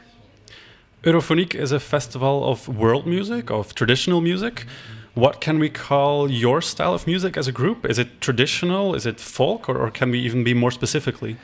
Europhonique 1.04 1.54
is 1.54 1.70
a 1.70 1.78
festival 1.78 2.44
of 2.44 2.66
world 2.66 3.06
music, 3.06 3.52
of 3.52 3.72
traditional 3.76 4.20
music. 4.20 4.66
What 5.14 5.40
can 5.40 5.60
we 5.60 5.70
call 5.70 6.28
your 6.28 6.60
style 6.60 6.92
of 6.92 7.06
music 7.06 7.36
as 7.36 7.46
a 7.46 7.52
group? 7.52 7.88
Is 7.88 8.00
it 8.00 8.20
traditional? 8.20 8.96
Is 8.96 9.06
it 9.06 9.20
folk? 9.20 9.68
Or, 9.68 9.78
or 9.78 9.90
can 9.90 10.10
we 10.10 10.18
even 10.18 10.42
be 10.42 10.54
more 10.54 10.72
specifically? 10.72 11.36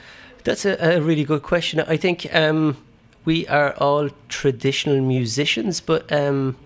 That's 0.43 0.65
a, 0.65 0.77
a 0.97 1.01
really 1.01 1.23
good 1.23 1.43
question. 1.43 1.79
I 1.81 1.97
think 1.97 2.27
um, 2.35 2.77
we 3.25 3.47
are 3.47 3.75
all 3.75 4.11
traditional 4.29 5.01
musicians, 5.01 5.81
but 5.81 6.11
um, 6.11 6.57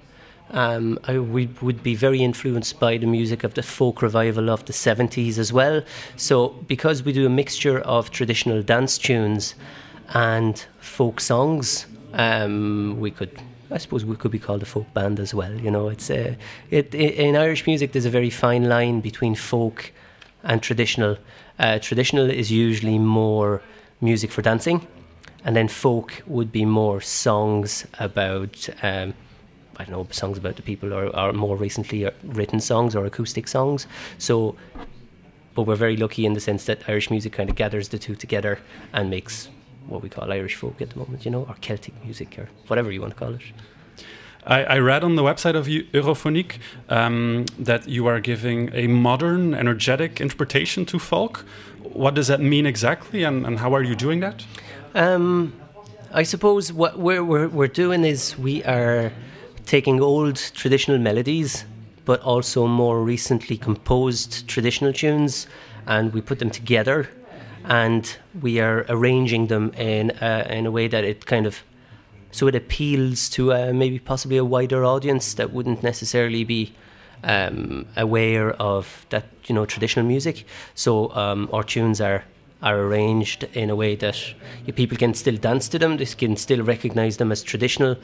um, 0.50 0.98
I, 1.04 1.18
we 1.18 1.50
would 1.60 1.82
be 1.82 1.94
very 1.94 2.22
influenced 2.22 2.80
by 2.80 2.96
the 2.96 3.06
music 3.06 3.44
of 3.44 3.52
the 3.52 3.62
folk 3.62 4.00
revival 4.00 4.48
of 4.48 4.64
the 4.64 4.72
70s 4.72 5.36
as 5.36 5.52
well. 5.52 5.82
So, 6.16 6.48
because 6.68 7.02
we 7.02 7.12
do 7.12 7.26
a 7.26 7.30
mixture 7.30 7.80
of 7.80 8.12
traditional 8.12 8.62
dance 8.62 8.96
tunes 8.96 9.54
and 10.14 10.64
folk 10.80 11.20
songs, 11.20 11.84
um, 12.14 12.98
we 12.98 13.10
could. 13.10 13.42
I 13.70 13.78
suppose 13.78 14.04
we 14.04 14.16
could 14.16 14.30
be 14.30 14.38
called 14.38 14.62
a 14.62 14.66
folk 14.66 14.92
band 14.94 15.18
as 15.18 15.34
well. 15.34 15.52
You 15.52 15.70
know, 15.70 15.88
it's 15.88 16.10
uh, 16.10 16.34
it, 16.70 16.94
in 16.94 17.36
Irish 17.36 17.66
music. 17.66 17.92
There's 17.92 18.04
a 18.04 18.10
very 18.10 18.30
fine 18.30 18.68
line 18.68 19.00
between 19.00 19.34
folk 19.34 19.92
and 20.42 20.62
traditional. 20.62 21.16
Uh, 21.58 21.78
traditional 21.78 22.30
is 22.30 22.50
usually 22.50 22.98
more 22.98 23.62
music 24.00 24.30
for 24.30 24.42
dancing, 24.42 24.86
and 25.44 25.56
then 25.56 25.68
folk 25.68 26.22
would 26.26 26.52
be 26.52 26.64
more 26.64 27.00
songs 27.00 27.86
about 27.98 28.68
um, 28.82 29.14
I 29.76 29.84
don't 29.84 29.92
know 29.92 30.06
songs 30.10 30.38
about 30.38 30.56
the 30.56 30.62
people 30.62 30.92
or, 30.92 31.14
or 31.16 31.32
more 31.32 31.56
recently 31.56 32.06
uh, 32.06 32.10
written 32.22 32.60
songs 32.60 32.94
or 32.94 33.06
acoustic 33.06 33.48
songs. 33.48 33.86
So, 34.18 34.56
but 35.54 35.62
we're 35.62 35.74
very 35.76 35.96
lucky 35.96 36.26
in 36.26 36.34
the 36.34 36.40
sense 36.40 36.64
that 36.66 36.88
Irish 36.88 37.10
music 37.10 37.32
kind 37.32 37.50
of 37.50 37.56
gathers 37.56 37.88
the 37.88 37.98
two 37.98 38.14
together 38.14 38.58
and 38.92 39.10
makes 39.10 39.48
what 39.88 40.02
we 40.02 40.08
call 40.08 40.32
Irish 40.32 40.54
folk 40.54 40.80
at 40.80 40.90
the 40.90 40.98
moment, 40.98 41.24
you 41.24 41.30
know, 41.30 41.44
or 41.48 41.56
Celtic 41.60 41.94
music 42.04 42.38
or 42.38 42.48
whatever 42.66 42.90
you 42.90 43.00
want 43.00 43.14
to 43.14 43.18
call 43.18 43.34
it. 43.34 43.42
I, 44.46 44.64
I 44.64 44.78
read 44.78 45.04
on 45.04 45.16
the 45.16 45.22
website 45.22 45.56
of 45.56 45.66
Europhonique 45.66 46.58
um, 46.90 47.46
that 47.58 47.88
you 47.88 48.06
are 48.06 48.20
giving 48.20 48.70
a 48.74 48.86
modern, 48.86 49.54
energetic 49.54 50.20
interpretation 50.20 50.84
to 50.86 50.98
folk. 50.98 51.46
What 51.82 52.14
does 52.14 52.28
that 52.28 52.40
mean 52.40 52.66
exactly, 52.66 53.24
and, 53.24 53.46
and 53.46 53.58
how 53.58 53.74
are 53.74 53.82
you 53.82 53.94
doing 53.94 54.20
that? 54.20 54.44
Um, 54.94 55.54
I 56.12 56.24
suppose 56.24 56.72
what 56.72 56.98
we're, 56.98 57.24
we're, 57.24 57.48
we're 57.48 57.68
doing 57.68 58.04
is 58.04 58.36
we 58.38 58.62
are 58.64 59.12
taking 59.64 60.00
old 60.00 60.36
traditional 60.36 60.98
melodies, 60.98 61.64
but 62.04 62.20
also 62.20 62.66
more 62.66 63.02
recently 63.02 63.56
composed 63.56 64.46
traditional 64.46 64.92
tunes, 64.92 65.46
and 65.86 66.12
we 66.12 66.20
put 66.20 66.38
them 66.38 66.50
together, 66.50 67.08
and 67.64 68.16
we 68.40 68.60
are 68.60 68.84
arranging 68.88 69.46
them 69.46 69.72
in 69.74 70.12
a, 70.20 70.46
in 70.50 70.66
a 70.66 70.70
way 70.70 70.88
that 70.88 71.04
it 71.04 71.26
kind 71.26 71.46
of 71.46 71.62
so 72.30 72.48
it 72.48 72.56
appeals 72.56 73.28
to 73.30 73.52
uh, 73.52 73.72
maybe 73.72 74.00
possibly 74.00 74.36
a 74.36 74.44
wider 74.44 74.84
audience 74.84 75.34
that 75.34 75.52
wouldn't 75.52 75.84
necessarily 75.84 76.42
be 76.42 76.74
um, 77.22 77.86
aware 77.96 78.52
of 78.54 79.06
that 79.10 79.24
you 79.46 79.54
know 79.54 79.64
traditional 79.66 80.04
music. 80.04 80.44
So 80.74 81.14
um, 81.14 81.48
our 81.52 81.62
tunes 81.62 82.00
are 82.00 82.24
are 82.62 82.80
arranged 82.80 83.44
in 83.52 83.68
a 83.70 83.76
way 83.76 83.94
that 83.96 84.16
people 84.74 84.96
can 84.96 85.14
still 85.14 85.36
dance 85.36 85.68
to 85.68 85.78
them. 85.78 85.98
They 85.98 86.06
can 86.06 86.36
still 86.36 86.62
recognise 86.62 87.18
them 87.18 87.30
as 87.30 87.42
traditional, 87.42 87.96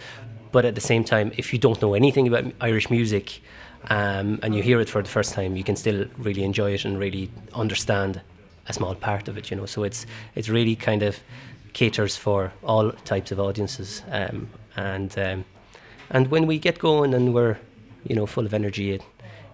but 0.52 0.64
at 0.64 0.74
the 0.74 0.80
same 0.80 1.02
time, 1.02 1.32
if 1.38 1.52
you 1.52 1.58
don't 1.58 1.80
know 1.80 1.94
anything 1.94 2.28
about 2.28 2.44
Irish 2.60 2.90
music 2.90 3.40
um, 3.88 4.38
and 4.42 4.54
you 4.54 4.62
hear 4.62 4.78
it 4.80 4.90
for 4.90 5.02
the 5.02 5.08
first 5.08 5.32
time, 5.32 5.56
you 5.56 5.64
can 5.64 5.76
still 5.76 6.06
really 6.18 6.44
enjoy 6.44 6.72
it 6.72 6.84
and 6.84 6.98
really 6.98 7.30
understand 7.54 8.20
a 8.70 8.72
small 8.72 8.94
part 8.94 9.28
of 9.28 9.36
it. 9.36 9.50
You 9.50 9.56
know, 9.56 9.66
so 9.66 9.84
it's 9.84 10.06
it's 10.34 10.48
really 10.48 10.76
kind 10.76 11.02
of 11.02 11.20
caters 11.72 12.16
for 12.16 12.52
all 12.62 12.92
types 13.04 13.32
of 13.32 13.38
audiences, 13.38 14.02
um, 14.10 14.48
and 14.76 15.18
um, 15.18 15.44
and 16.10 16.28
when 16.28 16.46
we 16.46 16.58
get 16.58 16.78
going 16.78 17.14
and 17.14 17.34
we're 17.34 17.58
you 18.04 18.16
know 18.16 18.26
full 18.26 18.46
of 18.46 18.54
energy, 18.54 18.92
it, 18.92 19.02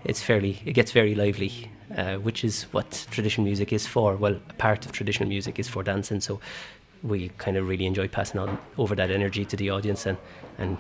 it's 0.05 0.23
fairly 0.23 0.63
it 0.65 0.73
gets 0.75 0.93
very 0.93 1.15
lively. 1.15 1.71
Uh, 1.97 2.17
which 2.17 2.43
is 2.43 2.65
what 2.73 3.07
traditional 3.13 3.45
music 3.45 3.73
is 3.73 3.87
for. 3.87 4.17
Well, 4.17 4.35
a 4.51 4.55
part 4.55 4.85
of 4.87 4.91
traditional 4.91 5.29
music 5.29 5.61
is 5.61 5.69
for 5.69 5.85
dancing, 5.85 6.21
so 6.21 6.41
we 7.05 7.29
kind 7.39 7.57
of 7.57 7.69
really 7.69 7.87
enjoy 7.87 8.09
passing 8.09 8.41
on 8.41 8.59
over 8.77 8.97
that 8.97 9.09
energy 9.09 9.45
to 9.45 9.57
the 9.57 9.71
audience 9.71 10.05
and 10.05 10.19
and 10.59 10.77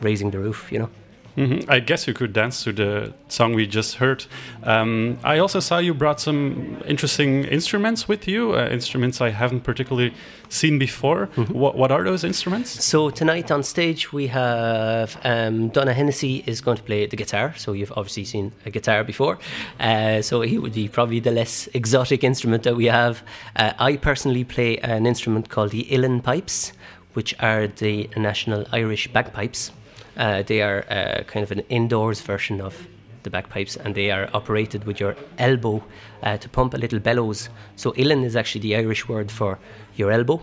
raising 0.00 0.30
the 0.30 0.38
roof, 0.38 0.72
you 0.72 0.78
know. 0.78 0.88
Mhm. 1.36 1.64
I 1.68 1.80
guess 1.80 2.06
you 2.06 2.14
could 2.14 2.32
dance 2.32 2.64
to 2.64 2.72
the 2.72 3.12
song 3.28 3.54
we 3.54 3.66
just 3.66 3.96
heard. 3.96 4.24
Um, 4.64 5.18
I 5.22 5.38
also 5.38 5.60
saw 5.60 5.78
you 5.78 5.92
brought 5.94 6.20
some 6.20 6.78
interesting 6.86 7.44
instruments 7.44 8.08
with 8.08 8.26
you, 8.26 8.54
uh, 8.54 8.68
instruments 8.70 9.20
I 9.20 9.30
haven't 9.30 9.60
particularly 9.60 10.14
seen 10.48 10.78
before. 10.78 11.26
What, 11.52 11.76
what 11.76 11.90
are 11.90 12.04
those 12.04 12.24
instruments? 12.24 12.84
So 12.84 13.10
tonight 13.10 13.50
on 13.50 13.62
stage 13.62 14.12
we 14.12 14.28
have 14.28 15.18
um, 15.24 15.68
Donna 15.68 15.92
Hennessy 15.92 16.42
is 16.46 16.60
going 16.60 16.78
to 16.78 16.82
play 16.82 17.06
the 17.06 17.16
guitar. 17.16 17.52
So 17.56 17.72
you've 17.72 17.92
obviously 17.96 18.24
seen 18.24 18.52
a 18.64 18.70
guitar 18.70 19.04
before. 19.04 19.38
Uh, 19.78 20.22
so 20.22 20.40
he 20.40 20.56
would 20.58 20.72
be 20.72 20.88
probably 20.88 21.20
the 21.20 21.32
less 21.32 21.68
exotic 21.74 22.24
instrument 22.24 22.62
that 22.62 22.76
we 22.76 22.86
have. 22.86 23.22
Uh, 23.56 23.72
I 23.78 23.96
personally 23.96 24.44
play 24.44 24.78
an 24.78 25.04
instrument 25.06 25.48
called 25.50 25.72
the 25.72 25.84
Uilleann 25.90 26.22
pipes, 26.22 26.72
which 27.12 27.34
are 27.40 27.66
the 27.66 28.08
national 28.16 28.64
Irish 28.72 29.08
bagpipes. 29.12 29.70
Uh, 30.16 30.42
they 30.42 30.62
are 30.62 30.84
uh, 30.90 31.22
kind 31.24 31.42
of 31.42 31.50
an 31.50 31.60
indoors 31.68 32.20
version 32.20 32.60
of 32.60 32.86
the 33.22 33.30
bagpipes, 33.30 33.76
and 33.76 33.94
they 33.94 34.10
are 34.10 34.30
operated 34.32 34.84
with 34.84 35.00
your 35.00 35.16
elbow 35.38 35.82
uh, 36.22 36.36
to 36.38 36.48
pump 36.48 36.74
a 36.74 36.78
little 36.78 37.00
bellows. 37.00 37.48
So 37.76 37.92
Uilleann 37.92 38.24
is 38.24 38.36
actually 38.36 38.62
the 38.62 38.76
Irish 38.76 39.08
word 39.08 39.30
for 39.30 39.58
your 39.96 40.10
elbow. 40.10 40.40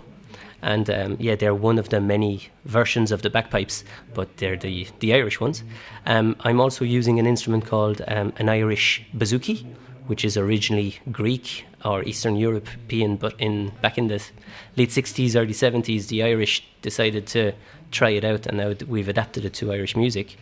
And 0.61 0.89
um, 0.89 1.17
yeah, 1.19 1.35
they're 1.35 1.55
one 1.55 1.77
of 1.77 1.89
the 1.89 1.99
many 1.99 2.49
versions 2.65 3.11
of 3.11 3.21
the 3.21 3.29
bagpipes, 3.29 3.83
but 4.13 4.37
they're 4.37 4.55
the, 4.55 4.87
the 4.99 5.13
Irish 5.13 5.39
ones. 5.41 5.63
Um, 6.05 6.37
I'm 6.41 6.61
also 6.61 6.85
using 6.85 7.19
an 7.19 7.27
instrument 7.27 7.65
called 7.65 8.01
um, 8.07 8.31
an 8.37 8.47
Irish 8.47 9.03
bouzouki, 9.13 9.65
which 10.07 10.23
is 10.23 10.37
originally 10.37 10.99
Greek 11.11 11.65
or 11.83 12.03
Eastern 12.03 12.37
European, 12.37 13.17
but 13.17 13.35
in 13.39 13.73
back 13.81 13.97
in 13.97 14.07
the 14.07 14.21
late 14.77 14.89
60s, 14.89 15.35
early 15.35 15.53
70s, 15.53 16.07
the 16.07 16.23
Irish 16.23 16.63
decided 16.81 17.27
to 17.27 17.53
try 17.93 18.09
it 18.09 18.25
out, 18.25 18.45
and 18.47 18.57
now 18.57 18.73
we've 18.87 19.07
adapted 19.07 19.45
it 19.45 19.53
to 19.53 19.71
Irish 19.71 19.95
music. 19.95 20.37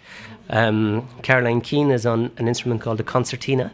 Um, 0.49 1.07
Caroline 1.21 1.61
Keane 1.61 1.91
is 1.91 2.05
on 2.05 2.31
an 2.37 2.47
instrument 2.47 2.81
called 2.81 2.97
the 2.97 3.03
concertina, 3.03 3.71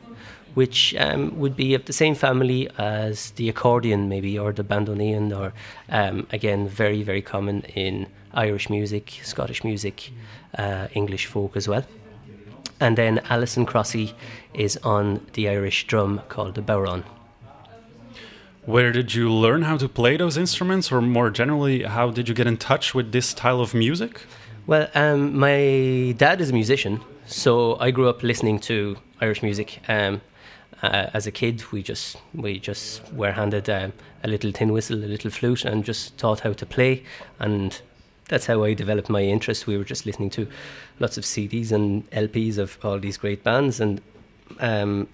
which 0.56 0.96
um, 0.98 1.38
would 1.40 1.56
be 1.56 1.76
of 1.76 1.86
the 1.86 1.94
same 1.94 2.16
family 2.16 2.70
as 2.78 3.32
the 3.32 3.48
accordion, 3.48 4.10
maybe, 4.10 4.38
or 4.40 4.52
the 4.52 4.64
bandoneon, 4.64 5.32
or 5.38 5.54
um, 5.90 6.28
again, 6.32 6.68
very, 6.68 7.04
very 7.04 7.22
common 7.22 7.62
in 7.76 8.08
Irish 8.34 8.70
music, 8.70 9.20
Scottish 9.24 9.64
music, 9.64 10.12
uh, 10.58 10.88
English 10.94 11.28
folk 11.28 11.56
as 11.56 11.68
well. 11.68 11.86
And 12.80 12.98
then 12.98 13.20
Alison 13.30 13.66
Crossy 13.66 14.14
is 14.54 14.78
on 14.84 15.26
the 15.34 15.50
Irish 15.50 15.88
drum 15.88 16.22
called 16.30 16.56
the 16.56 16.62
bodhrán. 16.62 17.04
Where 18.68 18.92
did 18.92 19.14
you 19.14 19.32
learn 19.32 19.62
how 19.62 19.78
to 19.78 19.88
play 19.88 20.18
those 20.18 20.36
instruments, 20.36 20.92
or 20.92 21.00
more 21.00 21.30
generally, 21.30 21.84
how 21.84 22.12
did 22.12 22.28
you 22.28 22.36
get 22.36 22.48
in 22.48 22.58
touch 22.58 22.94
with 22.94 23.14
this 23.14 23.28
style 23.28 23.62
of 23.62 23.74
music? 23.74 24.24
Well, 24.66 24.90
um, 24.94 25.40
my 25.40 26.14
dad 26.18 26.42
is 26.42 26.50
a 26.50 26.54
musician, 26.54 27.00
so 27.26 27.80
I 27.80 27.92
grew 27.92 28.10
up 28.10 28.24
listening 28.24 28.60
to 28.68 28.98
Irish 29.22 29.42
music. 29.42 29.80
Um, 29.88 30.20
uh, 30.84 31.12
as 31.14 31.26
a 31.26 31.32
kid, 31.32 31.64
we 31.72 31.82
just 31.82 32.18
we 32.34 32.60
just 32.60 33.10
were 33.14 33.32
handed 33.32 33.70
um, 33.70 33.94
a 34.26 34.28
little 34.28 34.52
tin 34.52 34.74
whistle, 34.74 34.98
a 34.98 35.08
little 35.08 35.32
flute, 35.32 35.64
and 35.64 35.86
just 35.86 36.18
taught 36.18 36.42
how 36.42 36.52
to 36.52 36.66
play. 36.66 37.06
And 37.40 37.82
that's 38.28 38.48
how 38.48 38.66
I 38.66 38.74
developed 38.74 39.10
my 39.10 39.22
interest. 39.22 39.66
We 39.66 39.78
were 39.78 39.86
just 39.86 40.06
listening 40.06 40.32
to 40.32 40.46
lots 41.00 41.18
of 41.18 41.24
CDs 41.24 41.72
and 41.72 42.06
LPs 42.12 42.58
of 42.58 42.78
all 42.84 43.00
these 43.00 43.16
great 43.16 43.46
bands, 43.46 43.80
and 43.80 44.02
um, 44.60 45.08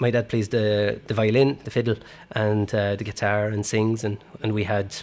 my 0.00 0.10
dad 0.10 0.28
plays 0.28 0.48
the 0.48 1.00
the 1.06 1.14
violin, 1.14 1.58
the 1.64 1.70
fiddle, 1.70 1.96
and 2.32 2.74
uh, 2.74 2.96
the 2.96 3.04
guitar, 3.04 3.48
and 3.48 3.64
sings, 3.64 4.04
and 4.04 4.18
and 4.42 4.52
we 4.52 4.64
had 4.64 4.96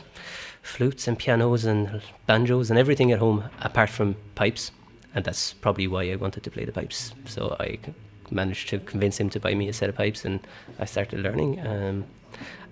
flutes 0.62 1.08
and 1.08 1.18
pianos 1.18 1.64
and 1.64 2.02
banjos 2.26 2.70
and 2.70 2.78
everything 2.78 3.12
at 3.12 3.20
home 3.20 3.44
apart 3.62 3.90
from 3.90 4.16
pipes, 4.36 4.72
and 5.16 5.24
that's 5.24 5.54
probably 5.54 5.88
why 5.88 6.12
I 6.12 6.16
wanted 6.16 6.44
to 6.44 6.52
play 6.52 6.66
the 6.66 6.72
pipes. 6.72 7.14
So 7.26 7.56
I 7.60 7.80
managed 8.32 8.68
to 8.70 8.80
convince 8.80 9.18
him 9.18 9.30
to 9.30 9.40
buy 9.40 9.56
me 9.56 9.70
a 9.70 9.74
set 9.74 9.90
of 9.90 9.96
pipes, 9.96 10.26
and 10.26 10.40
I 10.80 10.86
started 10.86 11.20
learning. 11.20 11.66
Um, 11.66 12.06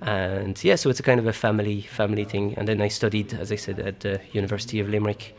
and 0.02 0.62
yeah, 0.64 0.76
so 0.76 0.90
it's 0.90 1.00
a 1.00 1.04
kind 1.04 1.20
of 1.20 1.28
a 1.28 1.34
family 1.34 1.82
family 1.82 2.26
thing. 2.26 2.56
And 2.58 2.68
then 2.68 2.82
I 2.82 2.90
studied, 2.90 3.34
as 3.34 3.52
I 3.52 3.56
said, 3.56 3.80
at 3.80 4.02
the 4.02 4.20
University 4.34 4.80
of 4.80 4.90
Limerick, 4.90 5.36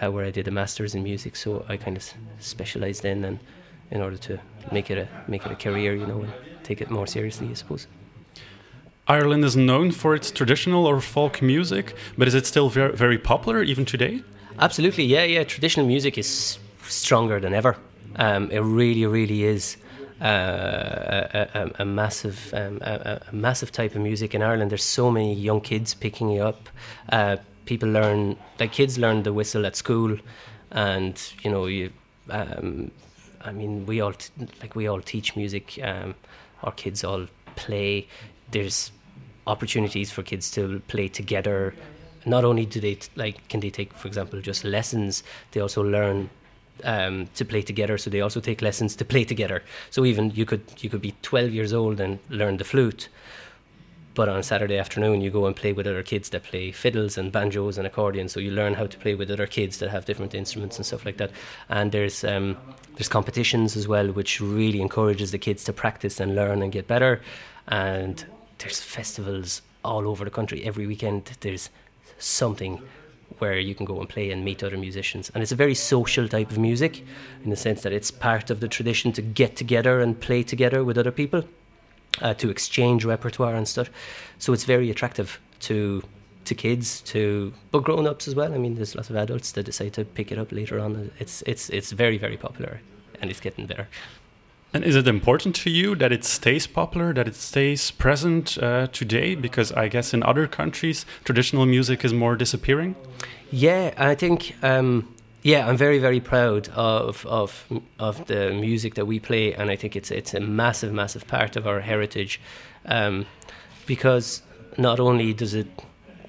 uh, 0.00 0.10
where 0.10 0.24
I 0.24 0.30
did 0.30 0.48
a 0.48 0.50
masters 0.50 0.94
in 0.94 1.02
music. 1.02 1.36
So 1.36 1.64
I 1.68 1.76
kind 1.76 1.96
of 1.96 2.04
specialised 2.38 3.04
in, 3.04 3.24
and 3.24 3.38
in 3.90 4.00
order 4.00 4.16
to 4.16 4.38
make 4.72 4.90
it 4.90 4.98
a 4.98 5.08
make 5.30 5.46
it 5.46 5.52
a 5.52 5.56
career, 5.56 5.94
you 5.94 6.06
know, 6.06 6.22
and 6.22 6.32
take 6.62 6.80
it 6.80 6.90
more 6.90 7.06
seriously, 7.06 7.48
I 7.50 7.54
suppose. 7.54 7.86
Ireland 9.06 9.44
is 9.44 9.56
known 9.56 9.90
for 9.92 10.14
its 10.14 10.30
traditional 10.30 10.86
or 10.86 11.00
folk 11.00 11.40
music, 11.40 11.94
but 12.18 12.28
is 12.28 12.34
it 12.34 12.44
still 12.44 12.68
very, 12.68 12.94
very 12.94 13.16
popular 13.16 13.62
even 13.62 13.86
today? 13.86 14.22
Absolutely, 14.58 15.04
yeah, 15.04 15.24
yeah. 15.24 15.44
Traditional 15.44 15.86
music 15.86 16.18
is 16.18 16.58
stronger 16.82 17.40
than 17.40 17.54
ever. 17.54 17.76
Um, 18.16 18.50
it 18.50 18.58
really, 18.58 19.06
really 19.06 19.44
is 19.44 19.78
uh, 20.20 20.24
a, 20.24 21.48
a, 21.54 21.70
a 21.78 21.84
massive, 21.84 22.52
um, 22.52 22.78
a, 22.82 23.22
a 23.30 23.34
massive 23.34 23.72
type 23.72 23.94
of 23.94 24.02
music 24.02 24.34
in 24.34 24.42
Ireland. 24.42 24.70
There's 24.70 24.84
so 24.84 25.10
many 25.10 25.32
young 25.32 25.62
kids 25.62 25.94
picking 25.94 26.32
it 26.32 26.40
up. 26.40 26.68
Uh, 27.08 27.36
people 27.64 27.88
learn, 27.88 28.36
like 28.60 28.72
kids 28.72 28.98
learn 28.98 29.22
the 29.22 29.32
whistle 29.32 29.64
at 29.64 29.74
school, 29.74 30.18
and 30.70 31.18
you 31.42 31.50
know, 31.50 31.66
you. 31.66 31.90
Um, 32.28 32.90
I 33.48 33.52
mean, 33.52 33.86
we 33.86 34.00
all 34.00 34.12
t- 34.12 34.32
like 34.60 34.76
we 34.76 34.86
all 34.86 35.00
teach 35.00 35.34
music. 35.36 35.78
Um, 35.82 36.14
our 36.62 36.72
kids 36.72 37.04
all 37.04 37.26
play. 37.56 38.06
There's 38.50 38.92
opportunities 39.46 40.10
for 40.10 40.22
kids 40.22 40.50
to 40.52 40.80
play 40.88 41.08
together. 41.08 41.74
Not 42.26 42.44
only 42.44 42.66
do 42.66 42.80
they 42.80 42.96
t- 42.96 43.08
like 43.16 43.48
can 43.48 43.60
they 43.60 43.70
take, 43.70 43.94
for 43.94 44.06
example, 44.06 44.40
just 44.40 44.64
lessons, 44.64 45.22
they 45.52 45.60
also 45.60 45.82
learn 45.82 46.30
um, 46.84 47.28
to 47.34 47.44
play 47.44 47.62
together. 47.62 47.98
So 47.98 48.10
they 48.10 48.20
also 48.20 48.40
take 48.40 48.62
lessons 48.62 48.96
to 48.96 49.04
play 49.04 49.24
together. 49.24 49.62
So 49.90 50.04
even 50.04 50.30
you 50.30 50.44
could 50.44 50.62
you 50.78 50.90
could 50.90 51.02
be 51.02 51.14
12 51.22 51.52
years 51.52 51.72
old 51.72 52.00
and 52.00 52.18
learn 52.28 52.58
the 52.58 52.64
flute, 52.64 53.08
but 54.14 54.28
on 54.28 54.42
Saturday 54.42 54.78
afternoon 54.78 55.20
you 55.20 55.30
go 55.30 55.46
and 55.46 55.54
play 55.56 55.72
with 55.72 55.86
other 55.86 56.02
kids 56.02 56.30
that 56.30 56.42
play 56.44 56.72
fiddles 56.72 57.16
and 57.18 57.32
banjos 57.32 57.78
and 57.78 57.86
accordions. 57.86 58.32
So 58.32 58.40
you 58.40 58.50
learn 58.50 58.74
how 58.74 58.86
to 58.86 58.98
play 58.98 59.14
with 59.14 59.30
other 59.30 59.46
kids 59.46 59.78
that 59.78 59.90
have 59.90 60.04
different 60.04 60.34
instruments 60.34 60.76
and 60.76 60.84
stuff 60.84 61.04
like 61.04 61.16
that. 61.18 61.30
And 61.68 61.92
there's 61.92 62.24
um, 62.24 62.56
there's 62.98 63.08
competitions 63.08 63.76
as 63.76 63.86
well, 63.86 64.08
which 64.08 64.40
really 64.40 64.80
encourages 64.80 65.30
the 65.30 65.38
kids 65.38 65.62
to 65.62 65.72
practice 65.72 66.18
and 66.18 66.34
learn 66.34 66.62
and 66.62 66.72
get 66.72 66.88
better. 66.88 67.22
And 67.68 68.24
there's 68.58 68.80
festivals 68.80 69.62
all 69.84 70.08
over 70.08 70.24
the 70.24 70.32
country 70.32 70.64
every 70.64 70.84
weekend. 70.84 71.30
There's 71.40 71.70
something 72.18 72.82
where 73.38 73.56
you 73.56 73.72
can 73.72 73.86
go 73.86 74.00
and 74.00 74.08
play 74.08 74.32
and 74.32 74.44
meet 74.44 74.64
other 74.64 74.76
musicians. 74.76 75.30
And 75.32 75.44
it's 75.44 75.52
a 75.52 75.56
very 75.56 75.76
social 75.76 76.26
type 76.26 76.50
of 76.50 76.58
music 76.58 77.04
in 77.44 77.50
the 77.50 77.56
sense 77.56 77.82
that 77.82 77.92
it's 77.92 78.10
part 78.10 78.50
of 78.50 78.58
the 78.58 78.66
tradition 78.66 79.12
to 79.12 79.22
get 79.22 79.54
together 79.54 80.00
and 80.00 80.18
play 80.18 80.42
together 80.42 80.82
with 80.82 80.98
other 80.98 81.12
people, 81.12 81.44
uh, 82.20 82.34
to 82.34 82.50
exchange 82.50 83.04
repertoire 83.04 83.54
and 83.54 83.68
stuff. 83.68 83.90
So 84.38 84.52
it's 84.52 84.64
very 84.64 84.90
attractive 84.90 85.38
to 85.60 86.02
to 86.44 86.54
kids, 86.54 87.00
to 87.02 87.52
but 87.70 87.84
grown 87.84 88.06
ups 88.06 88.28
as 88.28 88.34
well. 88.34 88.54
I 88.54 88.58
mean, 88.58 88.74
there's 88.74 88.94
lots 88.94 89.10
of 89.10 89.16
adults 89.16 89.52
that 89.52 89.64
decide 89.64 89.92
to 89.94 90.04
pick 90.04 90.32
it 90.32 90.38
up 90.38 90.52
later 90.52 90.78
on. 90.80 91.10
It's 91.18 91.42
it's 91.46 91.70
it's 91.70 91.92
very 91.92 92.18
very 92.18 92.36
popular, 92.36 92.80
and 93.20 93.30
it's 93.30 93.40
getting 93.40 93.66
better. 93.66 93.88
And 94.74 94.84
is 94.84 94.96
it 94.96 95.08
important 95.08 95.54
to 95.56 95.70
you 95.70 95.94
that 95.96 96.12
it 96.12 96.24
stays 96.24 96.66
popular, 96.66 97.14
that 97.14 97.26
it 97.26 97.34
stays 97.34 97.90
present 97.90 98.58
uh, 98.58 98.88
today? 98.88 99.34
Because 99.34 99.72
I 99.72 99.88
guess 99.88 100.12
in 100.12 100.22
other 100.22 100.46
countries, 100.46 101.06
traditional 101.24 101.64
music 101.64 102.04
is 102.04 102.12
more 102.12 102.36
disappearing. 102.36 102.94
Yeah, 103.50 103.94
I 103.96 104.14
think. 104.14 104.54
Um, 104.62 105.14
yeah, 105.42 105.66
I'm 105.68 105.76
very, 105.76 105.98
very 105.98 106.20
proud 106.20 106.68
of 106.74 107.24
of 107.26 107.66
of 107.98 108.26
the 108.26 108.50
music 108.52 108.94
that 108.94 109.06
we 109.06 109.18
play, 109.20 109.54
and 109.54 109.70
I 109.70 109.76
think 109.76 109.96
it's 109.96 110.10
it's 110.10 110.34
a 110.34 110.40
massive, 110.40 110.92
massive 110.92 111.26
part 111.26 111.56
of 111.56 111.66
our 111.66 111.80
heritage, 111.80 112.40
um, 112.84 113.24
because 113.86 114.42
not 114.76 115.00
only 115.00 115.32
does 115.32 115.54
it 115.54 115.66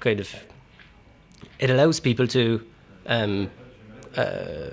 kind 0.00 0.20
of 0.20 0.34
it 1.58 1.70
allows 1.70 2.00
people 2.00 2.26
to 2.26 2.64
um, 3.06 3.50
uh, 4.16 4.70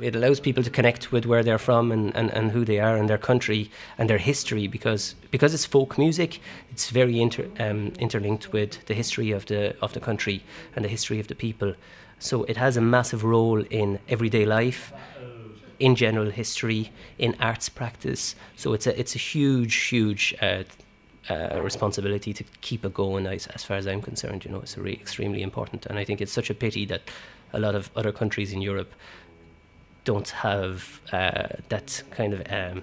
it 0.00 0.16
allows 0.16 0.40
people 0.40 0.62
to 0.62 0.70
connect 0.70 1.12
with 1.12 1.26
where 1.26 1.42
they're 1.42 1.58
from 1.58 1.92
and, 1.92 2.14
and, 2.16 2.30
and 2.30 2.50
who 2.52 2.64
they 2.64 2.80
are 2.80 2.96
and 2.96 3.08
their 3.08 3.18
country 3.18 3.70
and 3.98 4.08
their 4.08 4.18
history 4.18 4.66
because 4.66 5.14
because 5.30 5.52
it's 5.52 5.66
folk 5.66 5.98
music 5.98 6.40
it's 6.70 6.90
very 6.90 7.20
inter, 7.20 7.46
um, 7.58 7.92
interlinked 7.98 8.52
with 8.52 8.84
the 8.86 8.94
history 8.94 9.30
of 9.30 9.46
the 9.46 9.76
of 9.80 9.92
the 9.92 10.00
country 10.00 10.42
and 10.74 10.84
the 10.84 10.88
history 10.88 11.20
of 11.20 11.26
the 11.26 11.34
people. 11.34 11.74
So 12.18 12.44
it 12.44 12.56
has 12.56 12.76
a 12.76 12.80
massive 12.80 13.24
role 13.24 13.62
in 13.70 13.98
everyday 14.08 14.44
life 14.44 14.92
in 15.78 15.96
general 15.96 16.30
history 16.30 16.92
in 17.18 17.34
arts 17.40 17.68
practice. 17.68 18.34
So 18.56 18.72
it's 18.74 18.86
a 18.86 18.98
it's 18.98 19.14
a 19.14 19.18
huge 19.18 19.74
huge 19.74 20.34
uh, 20.40 20.64
uh, 21.30 21.60
responsibility 21.62 22.32
to 22.32 22.44
keep 22.60 22.84
it 22.84 22.92
going 22.92 23.26
as, 23.26 23.46
as 23.48 23.64
far 23.64 23.76
as 23.76 23.86
I'm 23.86 24.02
concerned 24.02 24.44
you 24.44 24.50
know 24.50 24.60
it's 24.60 24.76
really 24.76 25.00
extremely 25.00 25.42
important 25.42 25.86
and 25.86 25.98
I 25.98 26.04
think 26.04 26.20
it's 26.20 26.32
such 26.32 26.50
a 26.50 26.54
pity 26.54 26.84
that 26.86 27.02
a 27.52 27.60
lot 27.60 27.74
of 27.74 27.90
other 27.96 28.12
countries 28.12 28.52
in 28.52 28.60
Europe 28.60 28.92
don't 30.04 30.28
have 30.28 31.00
uh, 31.12 31.48
that 31.68 32.02
kind 32.10 32.34
of 32.34 32.40
um, 32.50 32.82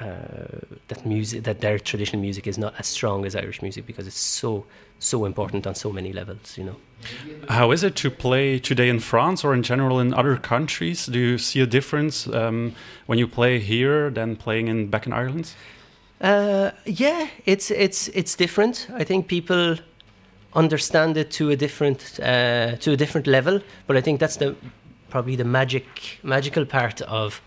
uh, 0.00 0.60
that 0.88 1.04
music 1.04 1.42
that 1.44 1.60
their 1.60 1.78
traditional 1.78 2.22
music 2.22 2.46
is 2.46 2.56
not 2.56 2.74
as 2.78 2.86
strong 2.86 3.26
as 3.26 3.34
Irish 3.34 3.62
music 3.62 3.84
because 3.86 4.06
it's 4.06 4.18
so 4.18 4.64
so 5.00 5.24
important 5.24 5.66
on 5.66 5.74
so 5.74 5.92
many 5.92 6.12
levels. 6.12 6.56
You 6.56 6.64
know. 6.64 6.76
How 7.48 7.70
is 7.72 7.82
it 7.82 7.94
to 7.96 8.10
play 8.10 8.58
today 8.58 8.88
in 8.88 9.00
France 9.00 9.44
or 9.44 9.54
in 9.54 9.62
general 9.62 10.00
in 10.00 10.14
other 10.14 10.36
countries? 10.36 11.06
Do 11.06 11.18
you 11.18 11.38
see 11.38 11.60
a 11.60 11.66
difference 11.66 12.26
um, 12.26 12.74
when 13.06 13.18
you 13.18 13.28
play 13.28 13.58
here 13.58 14.10
than 14.10 14.36
playing 14.36 14.68
in 14.68 14.88
back 14.88 15.06
in 15.06 15.12
Ireland? 15.12 15.52
Uh, 16.20 16.72
yeah, 16.84 17.28
it's 17.44 17.70
it's 17.70 18.08
it's 18.08 18.34
different. 18.34 18.88
I 18.94 19.04
think 19.04 19.28
people 19.28 19.76
understand 20.54 21.16
it 21.16 21.30
to 21.30 21.50
a 21.50 21.56
different 21.56 22.18
uh, 22.20 22.76
to 22.76 22.92
a 22.92 22.96
different 22.96 23.26
level, 23.26 23.60
but 23.86 23.96
I 23.96 24.00
think 24.00 24.18
that's 24.18 24.36
the 24.36 24.56
probably 25.10 25.36
the 25.36 25.44
magic 25.44 26.18
magical 26.22 26.64
part 26.64 27.00
of 27.02 27.40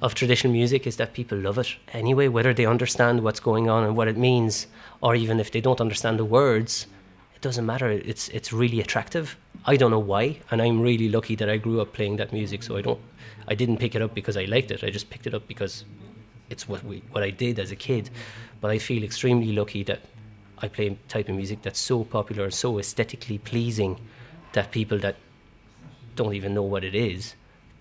of 0.00 0.14
traditional 0.14 0.52
music 0.52 0.86
is 0.86 0.96
that 0.96 1.12
people 1.12 1.36
love 1.36 1.58
it 1.58 1.76
anyway, 1.92 2.28
whether 2.28 2.54
they 2.54 2.64
understand 2.64 3.22
what's 3.22 3.40
going 3.40 3.68
on 3.68 3.84
and 3.84 3.94
what 3.96 4.08
it 4.08 4.16
means, 4.16 4.66
or 5.02 5.14
even 5.14 5.38
if 5.38 5.50
they 5.50 5.60
don't 5.60 5.80
understand 5.80 6.18
the 6.18 6.24
words, 6.24 6.86
it 7.34 7.42
doesn't 7.42 7.66
matter. 7.66 7.90
It's 7.90 8.28
it's 8.30 8.50
really 8.50 8.80
attractive. 8.80 9.36
I 9.66 9.76
don't 9.76 9.90
know 9.90 9.98
why, 9.98 10.38
and 10.50 10.62
I'm 10.62 10.80
really 10.80 11.10
lucky 11.10 11.36
that 11.36 11.50
I 11.50 11.58
grew 11.58 11.82
up 11.82 11.92
playing 11.92 12.16
that 12.16 12.32
music. 12.32 12.62
So 12.62 12.78
I 12.78 12.82
don't, 12.82 13.00
I 13.46 13.54
didn't 13.54 13.76
pick 13.76 13.94
it 13.94 14.00
up 14.00 14.14
because 14.14 14.38
I 14.38 14.44
liked 14.44 14.70
it. 14.70 14.82
I 14.82 14.88
just 14.88 15.10
picked 15.10 15.26
it 15.26 15.34
up 15.34 15.46
because 15.46 15.84
it's 16.50 16.68
what 16.68 16.84
we 16.84 17.02
what 17.12 17.22
I 17.22 17.30
did 17.30 17.58
as 17.58 17.70
a 17.70 17.76
kid. 17.76 18.10
But 18.60 18.70
I 18.70 18.78
feel 18.78 19.02
extremely 19.02 19.52
lucky 19.52 19.82
that 19.84 20.00
I 20.58 20.68
play 20.68 20.88
a 20.88 20.94
type 21.08 21.28
of 21.28 21.36
music 21.36 21.62
that's 21.62 21.78
so 21.78 22.04
popular 22.04 22.44
and 22.44 22.54
so 22.54 22.78
aesthetically 22.78 23.38
pleasing 23.38 23.98
that 24.52 24.70
people 24.70 24.98
that 24.98 25.16
don't 26.16 26.34
even 26.34 26.52
know 26.52 26.62
what 26.62 26.84
it 26.84 26.94
is 26.94 27.34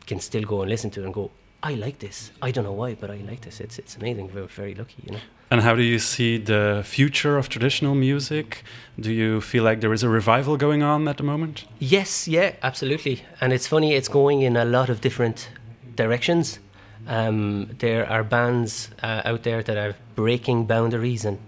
can 0.07 0.19
still 0.19 0.43
go 0.43 0.61
and 0.61 0.69
listen 0.69 0.89
to 0.91 1.01
it 1.01 1.05
and 1.05 1.13
go, 1.13 1.31
I 1.61 1.73
like 1.73 1.99
this. 1.99 2.31
I 2.41 2.51
don't 2.51 2.63
know 2.63 2.71
why, 2.71 2.95
but 2.95 3.11
I 3.11 3.17
like 3.17 3.41
this. 3.41 3.59
It's 3.59 3.77
it's 3.77 3.97
amazing. 3.97 4.31
We're 4.33 4.45
very 4.45 4.75
lucky, 4.75 5.03
you 5.05 5.11
know. 5.11 5.19
And 5.51 5.61
how 5.61 5.75
do 5.75 5.81
you 5.81 5.99
see 5.99 6.37
the 6.37 6.83
future 6.85 7.37
of 7.37 7.49
traditional 7.49 7.95
music? 7.95 8.63
Do 8.99 9.11
you 9.11 9.41
feel 9.41 9.63
like 9.63 9.81
there 9.81 9.91
is 9.91 10.03
a 10.03 10.09
revival 10.09 10.57
going 10.57 10.83
on 10.83 11.07
at 11.07 11.17
the 11.17 11.23
moment? 11.23 11.65
Yes, 11.79 12.27
yeah, 12.27 12.53
absolutely. 12.61 13.23
And 13.41 13.51
it's 13.51 13.67
funny, 13.67 13.93
it's 13.93 14.07
going 14.07 14.41
in 14.41 14.55
a 14.55 14.63
lot 14.63 14.89
of 14.89 15.01
different 15.01 15.49
directions. 15.95 16.59
Um, 17.07 17.69
there 17.79 18.07
are 18.09 18.23
bands 18.23 18.89
uh, 19.01 19.21
out 19.25 19.43
there 19.43 19.63
that 19.63 19.77
are 19.77 19.95
breaking 20.15 20.65
boundaries 20.65 21.25
and 21.25 21.39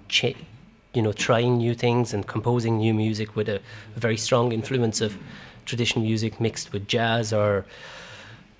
you 0.93 1.01
know 1.01 1.13
trying 1.13 1.57
new 1.57 1.73
things 1.73 2.13
and 2.13 2.25
composing 2.27 2.77
new 2.77 2.93
music 2.93 3.35
with 3.35 3.47
a, 3.47 3.61
a 3.95 3.99
very 3.99 4.17
strong 4.17 4.51
influence 4.51 5.01
of 5.01 5.17
traditional 5.65 6.03
music 6.03 6.39
mixed 6.39 6.73
with 6.73 6.87
jazz 6.87 7.31
or 7.31 7.65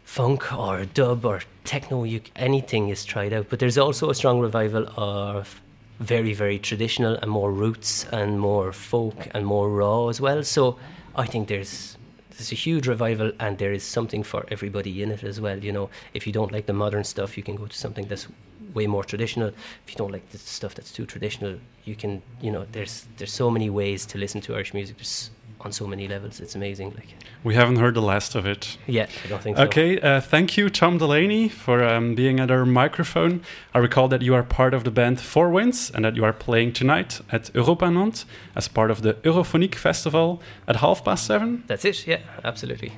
funk 0.04 0.54
or 0.54 0.86
dub 0.86 1.26
or 1.26 1.42
techno, 1.64 2.04
you, 2.04 2.22
anything 2.36 2.90
is 2.90 3.06
tried 3.06 3.32
out. 3.32 3.48
But 3.50 3.60
there's 3.60 3.78
also 3.78 4.10
a 4.10 4.16
strong 4.16 4.40
revival 4.40 4.88
of 4.98 5.62
very, 6.00 6.34
very 6.34 6.60
traditional 6.60 7.16
and 7.16 7.32
more 7.32 7.52
roots 7.52 8.06
and 8.12 8.40
more 8.40 8.74
folk 8.74 9.28
and 9.34 9.46
more 9.46 9.70
raw 9.70 10.08
as 10.08 10.20
well. 10.20 10.44
So 10.44 10.78
I 11.16 11.26
think 11.26 11.48
there's 11.48 11.98
there's 12.32 12.52
a 12.52 12.56
huge 12.56 12.88
revival 12.88 13.32
and 13.40 13.58
there 13.58 13.74
is 13.74 13.84
something 13.84 14.24
for 14.24 14.46
everybody 14.50 15.04
in 15.04 15.12
it 15.12 15.24
as 15.24 15.40
well. 15.40 15.58
You 15.64 15.72
know, 15.72 15.90
if 16.14 16.26
you 16.26 16.34
don't 16.34 16.52
like 16.52 16.66
the 16.66 16.74
modern 16.74 17.04
stuff, 17.04 17.38
you 17.38 17.44
can 17.44 17.56
go 17.56 17.66
to 17.68 17.78
something 17.78 18.08
that's 18.08 18.28
way 18.74 18.88
more 18.88 19.04
traditional. 19.04 19.50
If 19.50 19.94
you 19.94 19.96
don't 19.96 20.12
like 20.12 20.30
the 20.32 20.38
stuff 20.38 20.76
that's 20.76 20.92
too 20.92 21.06
traditional, 21.06 21.58
you 21.84 21.96
can, 21.96 22.22
you 22.42 22.52
know, 22.52 22.66
there's 22.72 23.08
there's 23.18 23.34
so 23.34 23.50
many 23.50 23.70
ways 23.70 24.06
to 24.08 24.18
listen 24.18 24.42
to 24.42 24.56
Irish 24.56 24.74
music. 24.74 24.98
There's 24.98 25.32
on 25.66 25.72
so 25.72 25.88
many 25.88 26.08
levels. 26.08 26.40
It's 26.40 26.56
amazing. 26.56 26.94
Like 26.96 27.16
we 27.44 27.56
haven't 27.56 27.78
heard 27.78 27.94
the 27.94 28.02
last 28.02 28.36
of 28.36 28.46
it. 28.46 28.78
Yeah, 28.88 29.08
I 29.26 29.28
don't 29.28 29.42
think 29.42 29.58
so. 29.58 29.64
Okay, 29.64 30.00
uh, 30.00 30.22
thank 30.22 30.58
you, 30.58 30.70
Tom 30.70 30.98
Delaney, 30.98 31.50
for 31.50 31.84
um, 31.84 32.16
being 32.16 32.40
at 32.40 32.52
our 32.52 32.66
microphone. 32.66 33.42
I 33.74 33.80
recall 33.80 34.08
that 34.10 34.22
you 34.22 34.36
are 34.36 34.44
part 34.44 34.74
of 34.74 34.84
the 34.84 34.92
band 34.92 35.20
Four 35.20 35.50
Winds 35.50 35.92
and 35.94 36.04
that 36.06 36.16
you 36.16 36.24
are 36.24 36.34
playing 36.34 36.74
tonight 36.74 37.22
at 37.32 37.54
Europa 37.54 37.90
Nantes 37.90 38.26
as 38.56 38.68
part 38.68 38.92
of 38.92 39.02
the 39.02 39.14
Europhonique 39.24 39.76
Festival 39.76 40.42
at 40.68 40.78
half 40.78 41.04
past 41.04 41.26
seven. 41.26 41.64
That's 41.68 41.86
it. 41.86 42.08
Yeah, 42.08 42.22
absolutely. 42.44 42.92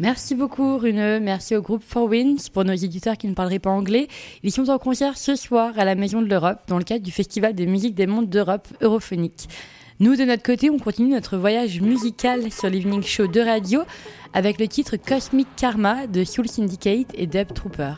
Merci 0.00 0.34
beaucoup 0.34 0.78
Rune, 0.78 1.20
merci 1.20 1.54
au 1.54 1.62
groupe 1.62 1.84
Four 1.86 2.08
Winds 2.08 2.48
pour 2.52 2.64
nos 2.64 2.74
éditeurs 2.74 3.16
qui 3.16 3.28
ne 3.28 3.34
parleraient 3.34 3.60
pas 3.60 3.70
anglais. 3.70 4.08
Ils 4.42 4.50
sont 4.50 4.68
en 4.68 4.78
concert 4.78 5.16
ce 5.16 5.36
soir 5.36 5.78
à 5.78 5.84
la 5.84 5.94
Maison 5.94 6.20
de 6.20 6.26
l'Europe 6.26 6.62
dans 6.66 6.78
le 6.78 6.84
cadre 6.84 7.04
du 7.04 7.12
Festival 7.12 7.54
de 7.54 7.64
musique 7.64 7.94
des 7.94 8.08
mondes 8.08 8.28
d'Europe 8.28 8.66
Europhonique. 8.80 9.48
Nous, 10.00 10.16
de 10.16 10.24
notre 10.24 10.42
côté, 10.42 10.70
on 10.70 10.78
continue 10.78 11.10
notre 11.10 11.36
voyage 11.36 11.80
musical 11.80 12.50
sur 12.50 12.68
l'Evening 12.68 13.02
Show 13.02 13.28
de 13.28 13.40
radio 13.40 13.82
avec 14.32 14.58
le 14.58 14.66
titre 14.66 14.96
Cosmic 14.96 15.46
Karma 15.56 16.08
de 16.08 16.24
Soul 16.24 16.48
Syndicate 16.48 17.12
et 17.14 17.26
Deb 17.26 17.52
Trooper. 17.54 17.94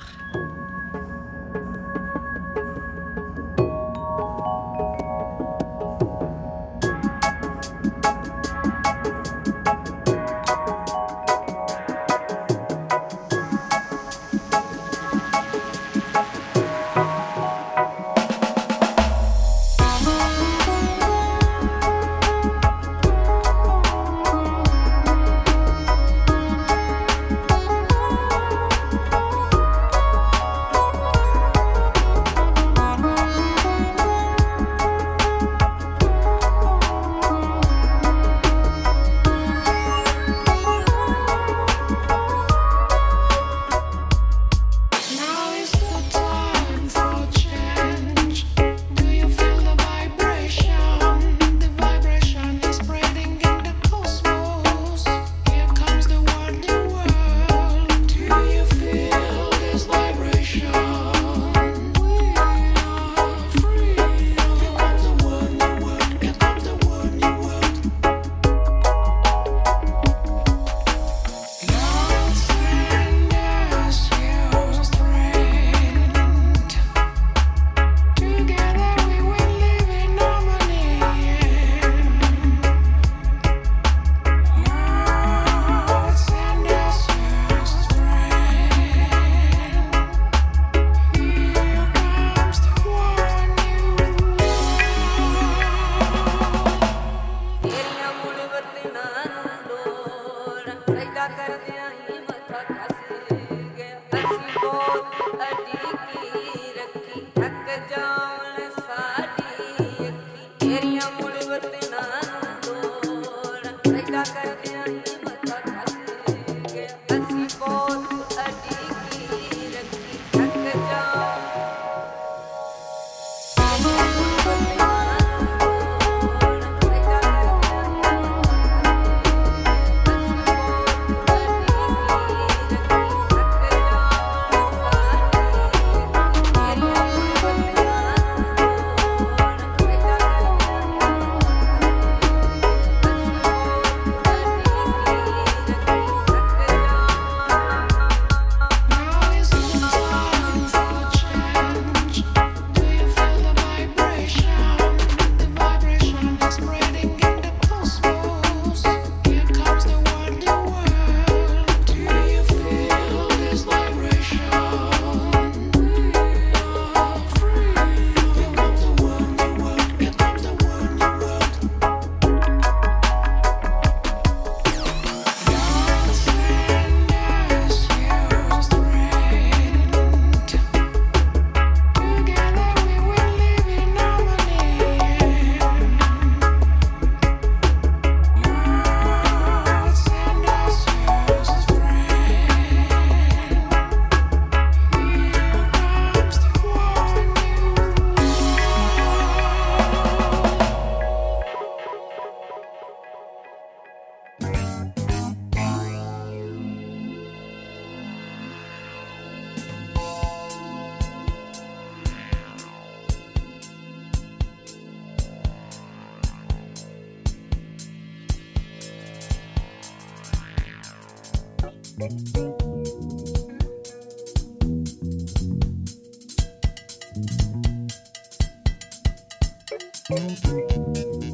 This 230.08 231.25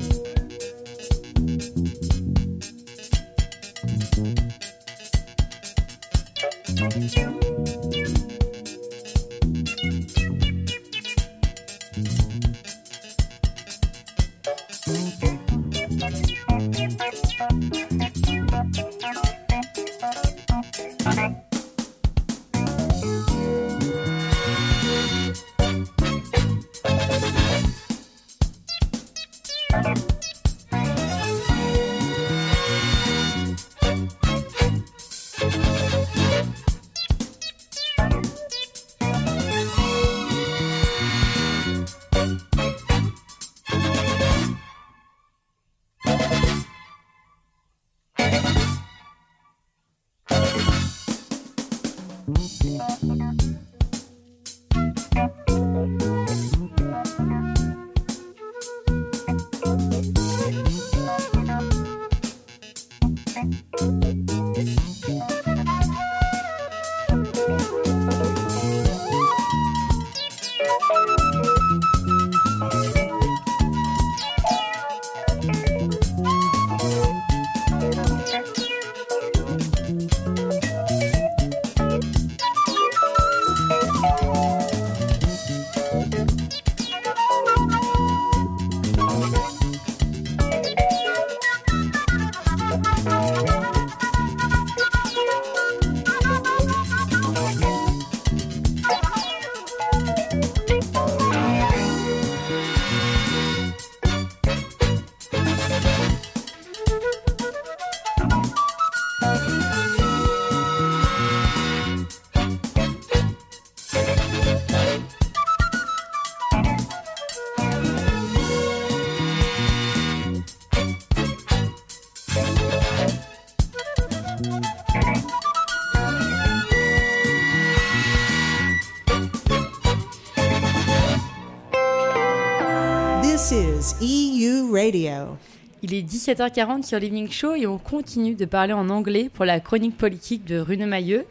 Il 135.93 135.99
est 135.99 136.11
17h40 136.11 136.85
sur 136.85 136.99
l'Evening 136.99 137.31
Show 137.31 137.55
et 137.55 137.67
on 137.67 137.77
continue 137.77 138.35
de 138.35 138.47
parler 138.47 138.73
en 138.73 138.89
anglais 138.89 139.29
pour 139.31 139.45
la 139.45 139.61
chronique 139.61 139.99
politique 139.99 140.43
de 140.47 140.59
Rune 140.59 140.87
Mailleux. 140.87 141.27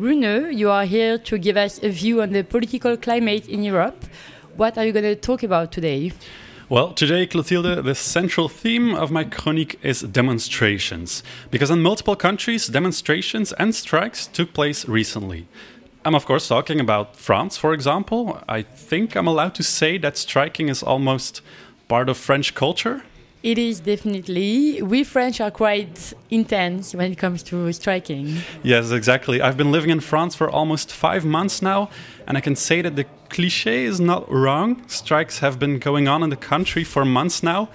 Rune, 0.00 0.48
you 0.52 0.70
are 0.70 0.84
here 0.84 1.18
to 1.18 1.36
give 1.36 1.58
us 1.58 1.78
a 1.84 1.90
view 1.90 2.22
on 2.22 2.28
the 2.28 2.42
political 2.42 2.96
climate 2.96 3.46
in 3.46 3.62
Europe. 3.62 4.06
What 4.58 4.78
are 4.78 4.86
you 4.86 4.94
going 4.94 5.04
to 5.04 5.16
talk 5.16 5.42
about 5.42 5.70
today? 5.70 6.14
Well, 6.70 6.94
today, 6.94 7.26
Clotilde, 7.26 7.84
the 7.84 7.94
central 7.94 8.48
theme 8.48 8.94
of 8.94 9.10
my 9.10 9.24
chronique 9.24 9.78
is 9.82 10.00
demonstrations. 10.00 11.22
Because 11.50 11.70
in 11.70 11.82
multiple 11.82 12.16
countries, 12.16 12.68
demonstrations 12.68 13.52
and 13.58 13.74
strikes 13.74 14.26
took 14.26 14.54
place 14.54 14.88
recently. 14.88 15.46
I'm, 16.06 16.14
of 16.14 16.24
course, 16.24 16.48
talking 16.48 16.80
about 16.80 17.16
France, 17.16 17.58
for 17.58 17.74
example. 17.74 18.40
I 18.48 18.62
think 18.62 19.14
I'm 19.14 19.28
allowed 19.28 19.54
to 19.56 19.62
say 19.62 19.98
that 19.98 20.16
striking 20.16 20.70
is 20.70 20.82
almost 20.82 21.42
part 21.86 22.08
of 22.08 22.16
French 22.16 22.54
culture. 22.54 23.02
It 23.46 23.58
is 23.58 23.78
definitely. 23.78 24.82
We 24.82 25.04
French 25.04 25.40
are 25.40 25.52
quite 25.52 26.12
intense 26.30 26.96
when 26.96 27.12
it 27.12 27.16
comes 27.16 27.44
to 27.44 27.72
striking. 27.72 28.38
Yes, 28.64 28.90
exactly. 28.90 29.40
I've 29.40 29.56
been 29.56 29.70
living 29.70 29.90
in 29.90 30.00
France 30.00 30.34
for 30.34 30.50
almost 30.50 30.90
five 30.90 31.24
months 31.24 31.62
now, 31.62 31.88
and 32.26 32.36
I 32.36 32.40
can 32.40 32.56
say 32.56 32.82
that 32.82 32.96
the 32.96 33.06
cliche 33.28 33.84
is 33.84 34.00
not 34.00 34.28
wrong. 34.28 34.82
Strikes 34.88 35.38
have 35.38 35.60
been 35.60 35.78
going 35.78 36.08
on 36.08 36.24
in 36.24 36.30
the 36.30 36.36
country 36.36 36.82
for 36.82 37.04
months 37.04 37.40
now. 37.44 37.68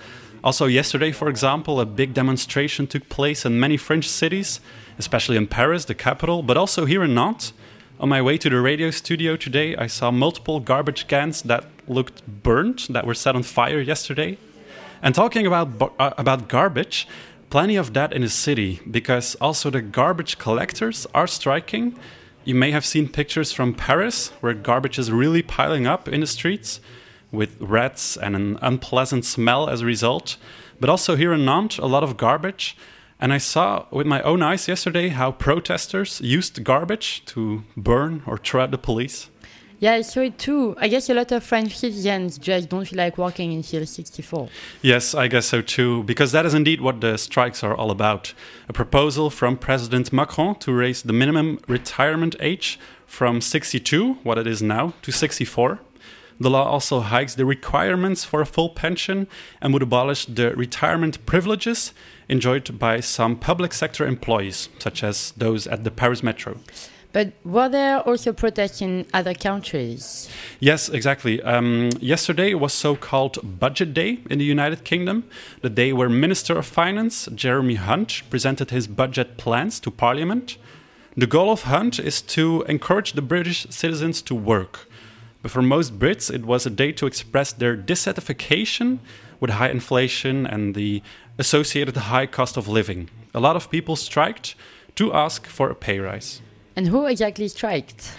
Also, 0.44 0.66
yesterday, 0.66 1.14
for 1.14 1.30
example, 1.30 1.80
a 1.80 1.86
big 1.86 2.14
demonstration 2.14 2.86
took 2.86 3.08
place 3.08 3.46
in 3.46 3.58
many 3.58 3.78
French 3.78 4.10
cities, 4.10 4.60
especially 5.00 5.38
in 5.38 5.48
Paris, 5.48 5.86
the 5.86 5.96
capital, 5.96 6.44
but 6.44 6.58
also 6.58 6.84
here 6.84 7.02
in 7.02 7.16
Nantes. 7.16 7.54
On 7.98 8.10
my 8.10 8.22
way 8.22 8.38
to 8.40 8.50
the 8.50 8.60
radio 8.60 8.92
studio 8.92 9.38
today, 9.38 9.78
I 9.78 9.88
saw 9.88 10.12
multiple 10.12 10.60
garbage 10.60 11.08
cans 11.08 11.44
that 11.44 11.64
looked 11.88 12.28
burnt, 12.28 12.90
that 12.90 13.08
were 13.08 13.14
set 13.14 13.38
on 13.38 13.44
fire 13.44 13.80
yesterday. 13.80 14.38
And 15.02 15.16
talking 15.16 15.48
about 15.48 15.82
uh, 16.00 16.12
about 16.18 16.48
garbage, 16.48 17.08
plenty 17.50 17.76
of 17.76 17.94
that 17.94 18.14
in 18.14 18.22
the 18.22 18.30
city 18.30 18.80
because 18.90 19.36
also 19.42 19.70
the 19.70 19.82
garbage 19.82 20.38
collectors 20.38 21.08
are 21.14 21.28
striking. 21.28 21.98
You 22.44 22.56
may 22.56 22.72
have 22.72 22.86
seen 22.86 23.08
pictures 23.08 23.52
from 23.52 23.74
Paris 23.74 24.30
where 24.42 24.54
garbage 24.54 25.00
is 25.00 25.12
really 25.12 25.42
piling 25.42 25.88
up 25.88 26.08
in 26.08 26.22
the 26.22 26.28
streets 26.28 26.80
with 27.32 27.60
rats 27.60 28.16
and 28.16 28.36
an 28.36 28.60
unpleasant 28.62 29.26
smell 29.26 29.70
as 29.70 29.82
a 29.82 29.86
result. 29.86 30.38
But 30.80 30.90
also 30.90 31.16
here 31.16 31.34
in 31.34 31.46
Nantes, 31.46 31.80
a 31.80 31.86
lot 31.86 32.04
of 32.04 32.18
garbage. 32.18 32.78
And 33.20 33.34
I 33.34 33.38
saw 33.38 33.86
with 33.92 34.08
my 34.08 34.22
own 34.22 34.42
eyes 34.42 34.68
yesterday 34.68 35.10
how 35.10 35.32
protesters 35.32 36.22
used 36.22 36.64
garbage 36.64 37.24
to 37.26 37.64
burn 37.78 38.22
or 38.26 38.40
at 38.60 38.72
the 38.72 38.78
police. 38.78 39.31
Yeah, 39.82 39.94
I 39.94 40.02
saw 40.02 40.20
it 40.20 40.38
too. 40.38 40.76
I 40.78 40.88
guess 40.88 41.10
a 41.10 41.16
lot 41.16 41.32
of 41.32 41.44
French 41.44 41.76
citizens 41.76 42.38
just 42.38 42.70
don't 42.70 42.88
feel 42.88 42.98
like 42.98 43.18
working 43.18 43.52
in 43.52 43.64
Hill 43.64 43.84
64. 43.84 44.48
Yes, 44.84 45.16
I 45.16 45.28
guess 45.28 45.48
so 45.48 45.64
too, 45.64 46.04
because 46.04 46.32
that 46.34 46.46
is 46.46 46.54
indeed 46.54 46.82
what 46.82 47.02
the 47.02 47.18
strikes 47.18 47.64
are 47.64 47.74
all 47.74 47.90
about. 47.90 48.36
A 48.70 48.74
proposal 48.74 49.32
from 49.32 49.58
President 49.58 50.14
Macron 50.14 50.54
to 50.60 50.72
raise 50.72 51.02
the 51.02 51.14
minimum 51.14 51.60
retirement 51.68 52.36
age 52.40 52.80
from 53.08 53.42
62, 53.42 54.20
what 54.22 54.38
it 54.38 54.46
is 54.46 54.62
now, 54.62 54.94
to 55.02 55.12
64. 55.12 55.80
The 56.40 56.52
law 56.52 56.66
also 56.66 57.00
hikes 57.00 57.34
the 57.34 57.46
requirements 57.46 58.24
for 58.24 58.40
a 58.40 58.46
full 58.46 58.70
pension 58.70 59.28
and 59.62 59.74
would 59.74 59.82
abolish 59.82 60.28
the 60.28 60.56
retirement 60.56 61.26
privileges 61.26 61.92
enjoyed 62.30 62.78
by 62.78 63.00
some 63.00 63.36
public 63.36 63.74
sector 63.74 64.06
employees, 64.06 64.70
such 64.78 65.04
as 65.04 65.32
those 65.38 65.66
at 65.66 65.84
the 65.84 65.90
Paris 65.90 66.22
Metro. 66.22 66.60
But 67.14 67.34
were 67.44 67.68
there 67.68 68.00
also 68.00 68.32
protests 68.32 68.82
in 68.82 69.06
other 69.14 69.34
countries? 69.34 70.30
Yes, 70.60 70.88
exactly. 70.88 71.42
Um, 71.42 71.90
yesterday 72.00 72.54
was 72.54 72.74
so 72.74 72.96
called 72.96 73.60
Budget 73.60 73.94
Day 73.94 74.20
in 74.30 74.40
the 74.40 74.46
United 74.46 74.86
Kingdom, 74.86 75.26
the 75.62 75.70
day 75.70 75.92
where 75.92 76.10
Minister 76.10 76.58
of 76.58 76.66
Finance 76.66 77.28
Jeremy 77.36 77.76
Hunt 77.76 78.24
presented 78.30 78.72
his 78.72 78.88
budget 78.88 79.38
plans 79.38 79.80
to 79.82 79.92
Parliament. 79.92 80.58
The 81.18 81.28
goal 81.28 81.52
of 81.52 81.64
Hunt 81.64 82.00
is 82.00 82.22
to 82.22 82.64
encourage 82.70 83.14
the 83.14 83.22
British 83.22 83.68
citizens 83.70 84.22
to 84.24 84.36
work. 84.36 84.88
But 85.42 85.52
for 85.52 85.62
most 85.62 86.00
Brits, 86.00 86.34
it 86.34 86.46
was 86.46 86.66
a 86.66 86.70
day 86.70 86.94
to 86.94 87.08
express 87.08 87.52
their 87.52 87.76
dissatisfaction 87.76 89.00
with 89.42 89.50
high 89.50 89.70
inflation 89.70 90.46
and 90.46 90.76
the 90.76 91.02
associated 91.38 91.98
high 91.98 92.28
cost 92.28 92.56
of 92.56 92.68
living. 92.68 93.10
A 93.34 93.40
lot 93.40 93.56
of 93.56 93.70
people 93.70 93.96
striked 93.96 94.56
to 94.96 95.14
ask 95.14 95.48
for 95.48 95.70
a 95.70 95.76
pay 95.76 96.00
rise. 96.00 96.42
And 96.76 96.88
who 96.88 97.06
exactly 97.06 97.48
striked? 97.48 98.14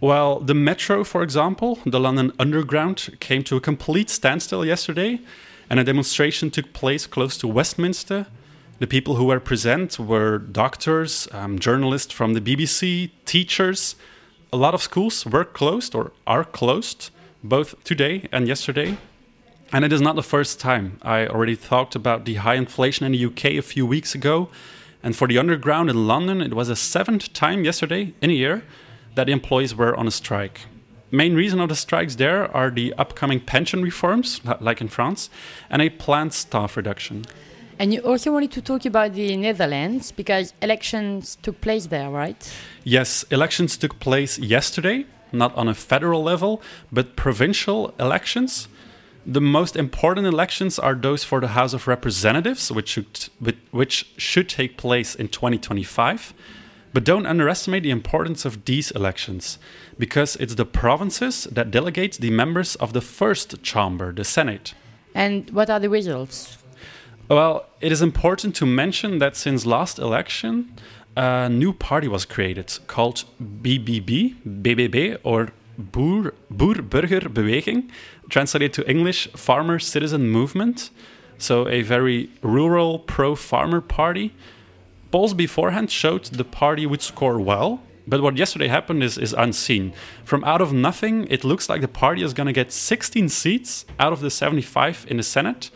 Well, 0.00 0.40
the 0.40 0.54
metro, 0.54 1.04
for 1.04 1.22
example, 1.22 1.78
the 1.84 2.00
London 2.00 2.32
Underground, 2.38 3.16
came 3.20 3.42
to 3.44 3.56
a 3.56 3.60
complete 3.60 4.08
standstill 4.08 4.64
yesterday, 4.64 5.20
and 5.68 5.78
a 5.78 5.84
demonstration 5.84 6.50
took 6.50 6.72
place 6.72 7.06
close 7.06 7.36
to 7.38 7.46
Westminster. 7.46 8.26
The 8.78 8.86
people 8.86 9.16
who 9.16 9.26
were 9.26 9.40
present 9.40 9.98
were 9.98 10.38
doctors, 10.38 11.28
um, 11.32 11.58
journalists 11.58 12.14
from 12.14 12.32
the 12.32 12.40
BBC, 12.40 13.10
teachers. 13.26 13.94
A 14.54 14.56
lot 14.56 14.72
of 14.72 14.82
schools 14.82 15.26
were 15.26 15.44
closed 15.44 15.94
or 15.94 16.12
are 16.26 16.44
closed, 16.44 17.10
both 17.44 17.84
today 17.84 18.26
and 18.32 18.48
yesterday. 18.48 18.96
And 19.70 19.84
it 19.84 19.92
is 19.92 20.00
not 20.00 20.16
the 20.16 20.22
first 20.22 20.58
time. 20.58 20.98
I 21.02 21.26
already 21.26 21.56
talked 21.56 21.94
about 21.94 22.24
the 22.24 22.36
high 22.36 22.54
inflation 22.54 23.04
in 23.04 23.12
the 23.12 23.26
UK 23.26 23.58
a 23.58 23.60
few 23.60 23.86
weeks 23.86 24.14
ago. 24.14 24.48
And 25.02 25.16
for 25.16 25.26
the 25.26 25.38
underground 25.38 25.88
in 25.90 26.06
London, 26.06 26.40
it 26.40 26.54
was 26.54 26.68
the 26.68 26.76
seventh 26.76 27.32
time 27.32 27.64
yesterday 27.64 28.14
in 28.20 28.30
a 28.30 28.34
year 28.34 28.62
that 29.14 29.28
employees 29.28 29.74
were 29.74 29.96
on 29.96 30.06
a 30.06 30.10
strike. 30.10 30.62
Main 31.10 31.34
reason 31.34 31.60
of 31.60 31.68
the 31.68 31.74
strikes 31.74 32.16
there 32.16 32.54
are 32.54 32.70
the 32.70 32.94
upcoming 32.94 33.40
pension 33.40 33.82
reforms, 33.82 34.40
like 34.60 34.80
in 34.80 34.88
France, 34.88 35.28
and 35.68 35.82
a 35.82 35.88
planned 35.88 36.32
staff 36.32 36.76
reduction. 36.76 37.24
And 37.80 37.94
you 37.94 38.00
also 38.00 38.30
wanted 38.30 38.52
to 38.52 38.62
talk 38.62 38.84
about 38.84 39.14
the 39.14 39.36
Netherlands 39.36 40.12
because 40.12 40.52
elections 40.60 41.38
took 41.42 41.60
place 41.62 41.86
there, 41.86 42.10
right? 42.10 42.54
Yes, 42.84 43.24
elections 43.30 43.76
took 43.78 43.98
place 43.98 44.38
yesterday, 44.38 45.06
not 45.32 45.56
on 45.56 45.66
a 45.66 45.74
federal 45.74 46.22
level, 46.22 46.60
but 46.92 47.16
provincial 47.16 47.94
elections. 47.98 48.68
The 49.26 49.40
most 49.40 49.76
important 49.76 50.26
elections 50.26 50.78
are 50.78 50.94
those 50.94 51.24
for 51.24 51.40
the 51.40 51.48
House 51.48 51.74
of 51.74 51.86
Representatives, 51.86 52.72
which 52.72 52.88
should, 52.88 53.28
which- 53.38 53.56
which 53.70 54.06
should 54.16 54.48
take 54.48 54.76
place 54.76 55.14
in 55.14 55.28
2025. 55.28 56.32
But 56.92 57.04
don't 57.04 57.26
underestimate 57.26 57.84
the 57.84 57.90
importance 57.90 58.44
of 58.44 58.64
these 58.64 58.90
elections, 58.90 59.58
because 59.98 60.36
it's 60.36 60.54
the 60.56 60.64
provinces 60.64 61.44
that 61.52 61.70
delegate 61.70 62.14
the 62.14 62.30
members 62.30 62.74
of 62.76 62.92
the 62.92 63.00
first 63.00 63.62
chamber, 63.62 64.12
the 64.12 64.24
Senate. 64.24 64.74
And 65.14 65.50
what 65.50 65.70
are 65.70 65.78
the 65.78 65.88
results? 65.88 66.58
Well, 67.28 67.66
it 67.80 67.92
is 67.92 68.02
important 68.02 68.56
to 68.56 68.66
mention 68.66 69.18
that 69.18 69.36
since 69.36 69.64
last 69.64 69.98
election, 70.00 70.74
a 71.16 71.48
new 71.48 71.72
party 71.72 72.08
was 72.08 72.24
created 72.24 72.78
called 72.88 73.24
BBB, 73.40 74.34
BBB, 74.44 75.18
or 75.22 75.52
Boer, 75.80 76.34
Boer-Burger-Beweging, 76.50 77.90
translated 78.28 78.72
to 78.74 78.88
English, 78.88 79.28
Farmer 79.32 79.78
Citizen 79.78 80.30
Movement. 80.30 80.90
So 81.38 81.68
a 81.68 81.82
very 81.82 82.30
rural 82.42 82.98
pro-farmer 82.98 83.80
party. 83.80 84.34
Polls 85.10 85.34
beforehand 85.34 85.90
showed 85.90 86.24
the 86.26 86.44
party 86.44 86.86
would 86.86 87.02
score 87.02 87.40
well, 87.40 87.80
but 88.06 88.22
what 88.22 88.36
yesterday 88.36 88.68
happened 88.68 89.02
is, 89.02 89.16
is 89.18 89.32
unseen. 89.32 89.92
From 90.24 90.44
out 90.44 90.60
of 90.60 90.72
nothing, 90.72 91.26
it 91.30 91.44
looks 91.44 91.68
like 91.68 91.80
the 91.80 91.88
party 91.88 92.22
is 92.22 92.34
going 92.34 92.46
to 92.46 92.52
get 92.52 92.72
16 92.72 93.28
seats 93.28 93.86
out 93.98 94.12
of 94.12 94.20
the 94.20 94.30
75 94.30 95.06
in 95.08 95.16
the 95.16 95.22
Senate. 95.22 95.70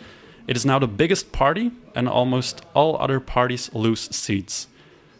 It 0.47 0.57
is 0.57 0.67
now 0.67 0.79
the 0.79 0.87
biggest 0.87 1.33
party, 1.33 1.73
and 1.95 2.09
almost 2.09 2.65
all 2.75 3.01
other 3.01 3.19
parties 3.19 3.73
lose 3.73 4.15
seats. 4.15 4.69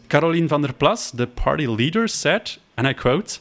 Caroline 0.09 0.47
van 0.47 0.61
der 0.61 0.73
Plas, 0.73 1.09
the 1.09 1.25
party 1.25 1.65
leader, 1.67 2.07
said, 2.07 2.51
and 2.77 2.87
I 2.87 2.93
quote, 2.93 3.39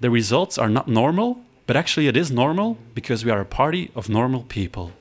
The 0.00 0.10
results 0.10 0.58
are 0.58 0.68
not 0.68 0.88
normal, 0.88 1.40
but 1.66 1.76
actually 1.76 2.08
it 2.08 2.16
is 2.16 2.30
normal 2.30 2.76
because 2.94 3.24
we 3.24 3.30
are 3.30 3.40
a 3.40 3.46
party 3.46 3.90
of 3.94 4.08
normal 4.08 4.42
people. 4.42 4.92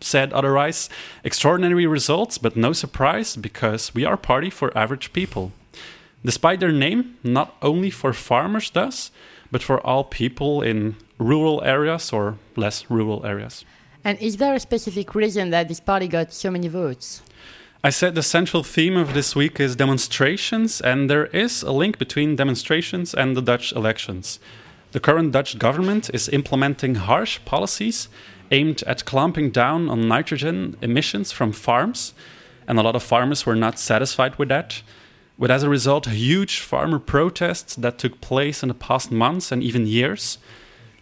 Said 0.00 0.32
otherwise, 0.32 0.88
extraordinary 1.24 1.86
results, 1.86 2.38
but 2.38 2.56
no 2.56 2.72
surprise 2.72 3.36
because 3.36 3.94
we 3.94 4.04
are 4.04 4.16
party 4.16 4.50
for 4.50 4.76
average 4.76 5.12
people. 5.12 5.52
Despite 6.24 6.60
their 6.60 6.72
name, 6.72 7.16
not 7.22 7.56
only 7.62 7.90
for 7.90 8.12
farmers, 8.12 8.70
thus, 8.70 9.10
but 9.50 9.62
for 9.62 9.84
all 9.86 10.04
people 10.04 10.62
in 10.62 10.96
rural 11.18 11.62
areas 11.64 12.12
or 12.12 12.38
less 12.56 12.90
rural 12.90 13.24
areas. 13.26 13.64
And 14.04 14.18
is 14.20 14.38
there 14.38 14.54
a 14.54 14.60
specific 14.60 15.14
reason 15.14 15.50
that 15.50 15.68
this 15.68 15.80
party 15.80 16.08
got 16.08 16.32
so 16.32 16.50
many 16.50 16.68
votes? 16.68 17.22
I 17.82 17.88
said 17.88 18.14
the 18.14 18.22
central 18.22 18.62
theme 18.62 18.98
of 18.98 19.14
this 19.14 19.34
week 19.34 19.58
is 19.58 19.74
demonstrations, 19.74 20.82
and 20.82 21.08
there 21.08 21.28
is 21.28 21.62
a 21.62 21.72
link 21.72 21.96
between 21.96 22.36
demonstrations 22.36 23.14
and 23.14 23.34
the 23.34 23.40
Dutch 23.40 23.72
elections. 23.72 24.38
The 24.92 25.00
current 25.00 25.32
Dutch 25.32 25.58
government 25.58 26.10
is 26.12 26.28
implementing 26.28 26.96
harsh 26.96 27.40
policies 27.46 28.10
aimed 28.50 28.82
at 28.82 29.06
clamping 29.06 29.50
down 29.50 29.88
on 29.88 30.08
nitrogen 30.08 30.76
emissions 30.82 31.32
from 31.32 31.52
farms, 31.52 32.12
and 32.68 32.78
a 32.78 32.82
lot 32.82 32.96
of 32.96 33.02
farmers 33.02 33.46
were 33.46 33.56
not 33.56 33.78
satisfied 33.78 34.36
with 34.36 34.50
that. 34.50 34.82
With 35.38 35.50
as 35.50 35.62
a 35.62 35.70
result, 35.70 36.04
huge 36.04 36.60
farmer 36.60 36.98
protests 36.98 37.76
that 37.76 37.98
took 37.98 38.20
place 38.20 38.62
in 38.62 38.68
the 38.68 38.74
past 38.74 39.10
months 39.10 39.50
and 39.50 39.62
even 39.62 39.86
years. 39.86 40.36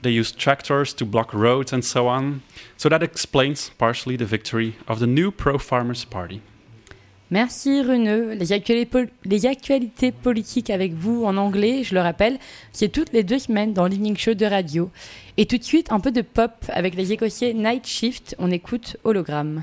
They 0.02 0.10
used 0.10 0.38
tractors 0.38 0.94
to 0.94 1.04
block 1.04 1.34
roads 1.34 1.72
and 1.72 1.84
so 1.84 2.06
on. 2.06 2.42
So 2.76 2.88
that 2.88 3.02
explains 3.02 3.70
partially 3.78 4.14
the 4.14 4.26
victory 4.26 4.76
of 4.86 5.00
the 5.00 5.08
new 5.08 5.32
pro 5.32 5.58
farmers 5.58 6.04
party. 6.04 6.40
Merci 7.30 7.82
Runeux. 7.82 8.32
Les 8.32 8.52
actualités, 8.52 10.12
politiques 10.12 10.70
avec 10.70 10.94
vous 10.94 11.24
en 11.24 11.36
anglais, 11.36 11.82
je 11.84 11.94
le 11.94 12.00
rappelle, 12.00 12.38
c'est 12.72 12.88
toutes 12.88 13.12
les 13.12 13.22
deux 13.22 13.38
semaines 13.38 13.74
dans 13.74 13.86
l'Evening 13.86 14.16
Show 14.16 14.34
de 14.34 14.46
radio. 14.46 14.90
Et 15.36 15.44
tout 15.44 15.58
de 15.58 15.64
suite, 15.64 15.92
un 15.92 16.00
peu 16.00 16.10
de 16.10 16.22
pop 16.22 16.52
avec 16.68 16.94
les 16.94 17.12
écossais 17.12 17.52
Night 17.52 17.86
Shift. 17.86 18.34
On 18.38 18.50
écoute 18.50 18.96
Hologramme. 19.04 19.62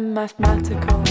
Mathematical. 0.00 1.07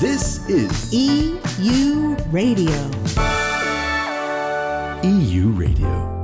This 0.00 0.46
is 0.46 0.92
EU 0.92 2.16
Radio. 2.30 2.90
Euradio. 5.02 6.15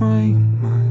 My 0.00 0.06
mind? 0.06 0.83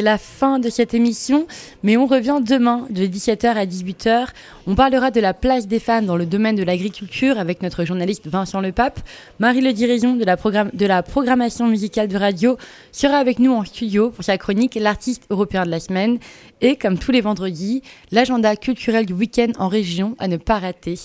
C'est 0.00 0.06
la 0.06 0.16
fin 0.16 0.58
de 0.58 0.70
cette 0.70 0.94
émission, 0.94 1.46
mais 1.82 1.98
on 1.98 2.06
revient 2.06 2.40
demain 2.40 2.86
de 2.88 3.04
17h 3.04 3.48
à 3.48 3.66
18h. 3.66 4.28
On 4.66 4.74
parlera 4.74 5.10
de 5.10 5.20
la 5.20 5.34
place 5.34 5.68
des 5.68 5.78
femmes 5.78 6.06
dans 6.06 6.16
le 6.16 6.24
domaine 6.24 6.56
de 6.56 6.62
l'agriculture 6.62 7.38
avec 7.38 7.60
notre 7.60 7.84
journaliste 7.84 8.26
Vincent 8.26 8.62
Lepape. 8.62 9.00
Marie 9.40 9.60
Le 9.60 9.74
Dirigeon 9.74 10.14
de 10.14 10.24
la, 10.24 10.36
de 10.36 10.86
la 10.86 11.02
programmation 11.02 11.66
musicale 11.66 12.08
de 12.08 12.16
radio 12.16 12.56
sera 12.92 13.18
avec 13.18 13.38
nous 13.38 13.52
en 13.52 13.62
studio 13.62 14.08
pour 14.08 14.24
sa 14.24 14.38
chronique 14.38 14.78
L'artiste 14.80 15.24
européen 15.28 15.66
de 15.66 15.70
la 15.70 15.80
semaine. 15.80 16.18
Et 16.62 16.76
comme 16.76 16.98
tous 16.98 17.10
les 17.10 17.20
vendredis, 17.20 17.82
l'agenda 18.10 18.56
culturel 18.56 19.04
du 19.04 19.12
week-end 19.12 19.52
en 19.58 19.68
région 19.68 20.16
à 20.18 20.28
ne 20.28 20.38
pas 20.38 20.60
rater. 20.60 20.98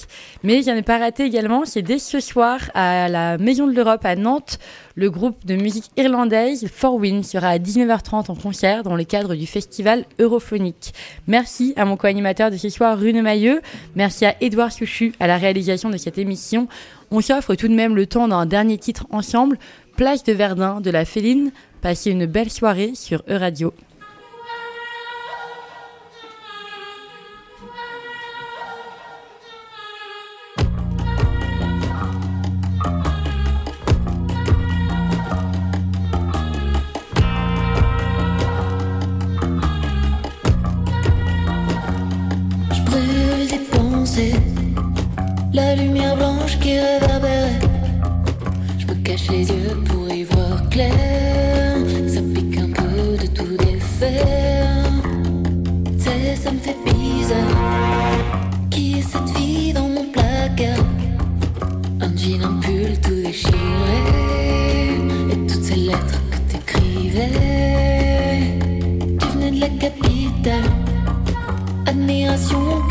Mais 0.44 0.70
à 0.70 0.74
ne 0.74 0.80
pas 0.82 1.00
rater 1.00 1.24
également, 1.24 1.66
c'est 1.66 1.82
dès 1.82 2.00
ce 2.00 2.22
soir 2.22 2.60
à 2.74 3.10
la 3.10 3.38
Maison 3.38 3.68
de 3.68 3.74
l'Europe 3.74 4.06
à 4.06 4.16
Nantes. 4.16 4.58
Le 4.98 5.10
groupe 5.10 5.46
de 5.46 5.56
musique 5.56 5.92
irlandaise 5.98 6.70
Four 6.74 6.96
Winds 6.96 7.28
sera 7.28 7.50
à 7.50 7.58
19h30 7.58 8.32
en 8.32 8.36
concert 8.36 8.82
dans 8.84 8.96
le 8.96 9.04
cadre 9.04 9.36
du 9.36 9.46
festival 9.46 10.06
Europhonique. 10.20 10.94
Merci 11.28 11.74
à 11.76 11.84
mon 11.84 11.98
co-animateur 11.98 12.50
de 12.50 12.56
ce 12.56 12.70
soir, 12.70 12.98
Rune 12.98 13.22
Mailleux. 13.22 13.60
Merci 13.98 14.26
à 14.26 14.38
Édouard 14.40 14.72
Souchu 14.72 15.12
à 15.20 15.28
la 15.28 15.36
réalisation 15.36 15.90
de 15.90 15.98
cette 15.98 16.18
émission. 16.18 16.70
On 17.12 17.20
s'offre 17.20 17.56
tout 17.56 17.68
de 17.68 17.76
même 17.76 17.94
le 17.94 18.08
temps 18.08 18.30
d'un 18.30 18.46
dernier 18.46 18.78
titre 18.78 19.06
ensemble, 19.10 19.60
Place 19.98 20.24
de 20.24 20.32
Verdun 20.32 20.80
de 20.80 20.92
la 20.92 21.04
Féline. 21.04 21.52
Passez 21.82 22.12
une 22.12 22.26
belle 22.26 22.50
soirée 22.50 22.94
sur 22.96 23.22
Euradio. 23.28 23.74
La 45.56 45.74
lumière 45.74 46.18
blanche 46.18 46.60
qui 46.60 46.78
réverbérait. 46.78 47.60
Je 48.78 48.86
me 48.88 48.94
cache 48.96 49.30
les 49.32 49.48
yeux 49.48 49.78
pour 49.86 50.14
y 50.14 50.26
voir 50.26 50.68
clair. 50.70 50.92
Ça 52.10 52.20
pique 52.34 52.58
un 52.58 52.72
peu 52.72 53.16
de 53.22 53.28
tout 53.28 53.56
défaire. 53.56 54.84
C'est, 55.98 56.36
ça 56.36 56.52
me 56.52 56.60
fait 56.60 56.76
bizarre. 56.84 57.40
Qui 58.70 59.00
est 59.00 59.02
cette 59.02 59.30
fille 59.30 59.72
dans 59.72 59.88
mon 59.88 60.04
placard? 60.12 60.84
Un 62.02 62.14
jean, 62.18 62.44
un 62.44 62.60
pull 62.60 63.00
tout 63.02 63.22
déchiré. 63.24 64.02
Et 65.32 65.38
toutes 65.48 65.64
ces 65.64 65.76
lettres 65.78 66.20
que 66.32 66.38
t'écrivais. 66.52 67.30
Tu 69.22 69.28
venais 69.30 69.52
de 69.52 69.62
la 69.62 69.70
capitale. 69.70 70.70
Admiration, 71.86 72.82